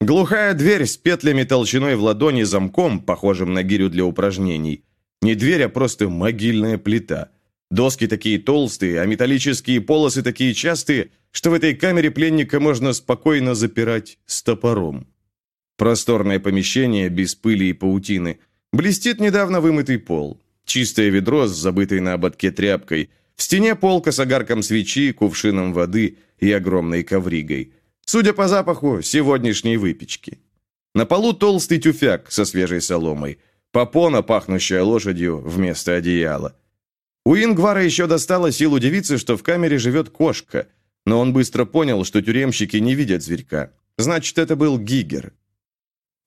Глухая 0.00 0.52
дверь 0.52 0.84
с 0.84 0.98
петлями 0.98 1.44
толщиной 1.44 1.96
в 1.96 2.02
ладони 2.02 2.42
замком, 2.42 3.00
похожим 3.00 3.54
на 3.54 3.62
гирю 3.62 3.88
для 3.88 4.04
упражнений. 4.04 4.84
Не 5.22 5.34
дверь, 5.34 5.62
а 5.62 5.68
просто 5.70 6.10
могильная 6.10 6.76
плита. 6.76 7.30
Доски 7.70 8.06
такие 8.06 8.38
толстые, 8.38 9.00
а 9.00 9.06
металлические 9.06 9.80
полосы 9.80 10.22
такие 10.22 10.52
частые, 10.52 11.10
что 11.30 11.50
в 11.50 11.54
этой 11.54 11.74
камере 11.74 12.10
пленника 12.10 12.60
можно 12.60 12.92
спокойно 12.92 13.54
запирать 13.54 14.18
с 14.26 14.42
топором. 14.42 15.06
Просторное 15.78 16.40
помещение 16.40 17.08
без 17.08 17.34
пыли 17.34 17.70
и 17.70 17.72
паутины. 17.72 18.38
Блестит 18.74 19.18
недавно 19.18 19.62
вымытый 19.62 19.98
пол. 19.98 20.42
Чистое 20.66 21.08
ведро 21.08 21.46
с 21.46 21.56
забытой 21.56 22.00
на 22.00 22.12
ободке 22.12 22.50
тряпкой. 22.50 23.08
В 23.34 23.42
стене 23.42 23.74
полка 23.74 24.12
с 24.12 24.20
огарком 24.20 24.62
свечи, 24.62 25.12
кувшином 25.12 25.72
воды 25.72 26.18
и 26.38 26.52
огромной 26.52 27.02
ковригой. 27.02 27.72
Судя 28.08 28.32
по 28.32 28.46
запаху, 28.46 29.02
сегодняшней 29.02 29.76
выпечки. 29.76 30.38
На 30.94 31.06
полу 31.06 31.32
толстый 31.32 31.78
тюфяк 31.80 32.30
со 32.30 32.44
свежей 32.44 32.80
соломой. 32.80 33.38
Попона, 33.72 34.22
пахнущая 34.22 34.84
лошадью, 34.84 35.38
вместо 35.38 35.96
одеяла. 35.96 36.54
У 37.24 37.34
Ингвара 37.34 37.82
еще 37.84 38.06
достало 38.06 38.52
сил 38.52 38.74
удивиться, 38.74 39.18
что 39.18 39.36
в 39.36 39.42
камере 39.42 39.78
живет 39.78 40.10
кошка, 40.10 40.68
но 41.04 41.18
он 41.18 41.32
быстро 41.32 41.64
понял, 41.64 42.04
что 42.04 42.22
тюремщики 42.22 42.76
не 42.76 42.94
видят 42.94 43.24
зверька. 43.24 43.72
Значит, 43.98 44.38
это 44.38 44.54
был 44.54 44.78
Гигер. 44.78 45.32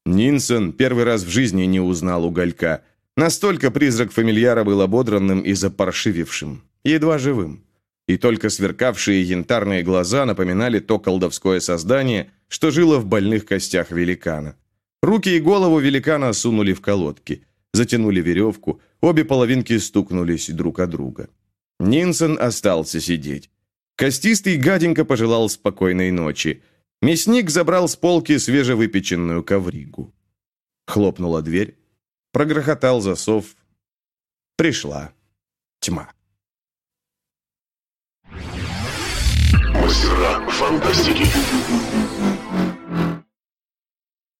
Нинсон 0.05 0.73
первый 0.73 1.05
раз 1.05 1.23
в 1.23 1.29
жизни 1.29 1.63
не 1.63 1.79
узнал 1.79 2.25
уголька. 2.25 2.83
Настолько 3.15 3.71
призрак 3.71 4.11
фамильяра 4.11 4.65
был 4.65 4.81
ободранным 4.81 5.39
и 5.39 5.53
запаршивившим, 5.53 6.61
едва 6.83 7.17
живым 7.17 7.63
и 8.09 8.17
только 8.17 8.49
сверкавшие 8.49 9.21
янтарные 9.21 9.83
глаза 9.83 10.25
напоминали 10.25 10.79
то 10.79 10.97
колдовское 10.97 11.59
создание, 11.59 12.31
что 12.47 12.71
жило 12.71 12.97
в 12.97 13.05
больных 13.05 13.45
костях 13.45 13.91
великана. 13.91 14.55
Руки 15.03 15.37
и 15.37 15.39
голову 15.39 15.77
великана 15.77 16.33
сунули 16.33 16.73
в 16.73 16.81
колодки, 16.81 17.45
затянули 17.71 18.19
веревку, 18.19 18.81
обе 18.99 19.25
половинки 19.25 19.77
стукнулись 19.77 20.49
друг 20.49 20.79
о 20.79 20.87
друга. 20.87 21.29
Нинсон 21.79 22.39
остался 22.41 22.99
сидеть. 22.99 23.51
Костистый 23.95 24.57
гаденько 24.57 25.05
пожелал 25.05 25.47
спокойной 25.47 26.09
ночи. 26.09 26.63
Мясник 27.03 27.51
забрал 27.51 27.87
с 27.87 27.95
полки 27.95 28.39
свежевыпеченную 28.39 29.43
ковригу. 29.43 30.11
Хлопнула 30.87 31.43
дверь, 31.43 31.77
прогрохотал 32.31 33.01
засов. 33.01 33.55
Пришла 34.57 35.13
тьма. 35.79 36.09
Мастера 40.19 40.39
фантастики. 40.49 41.25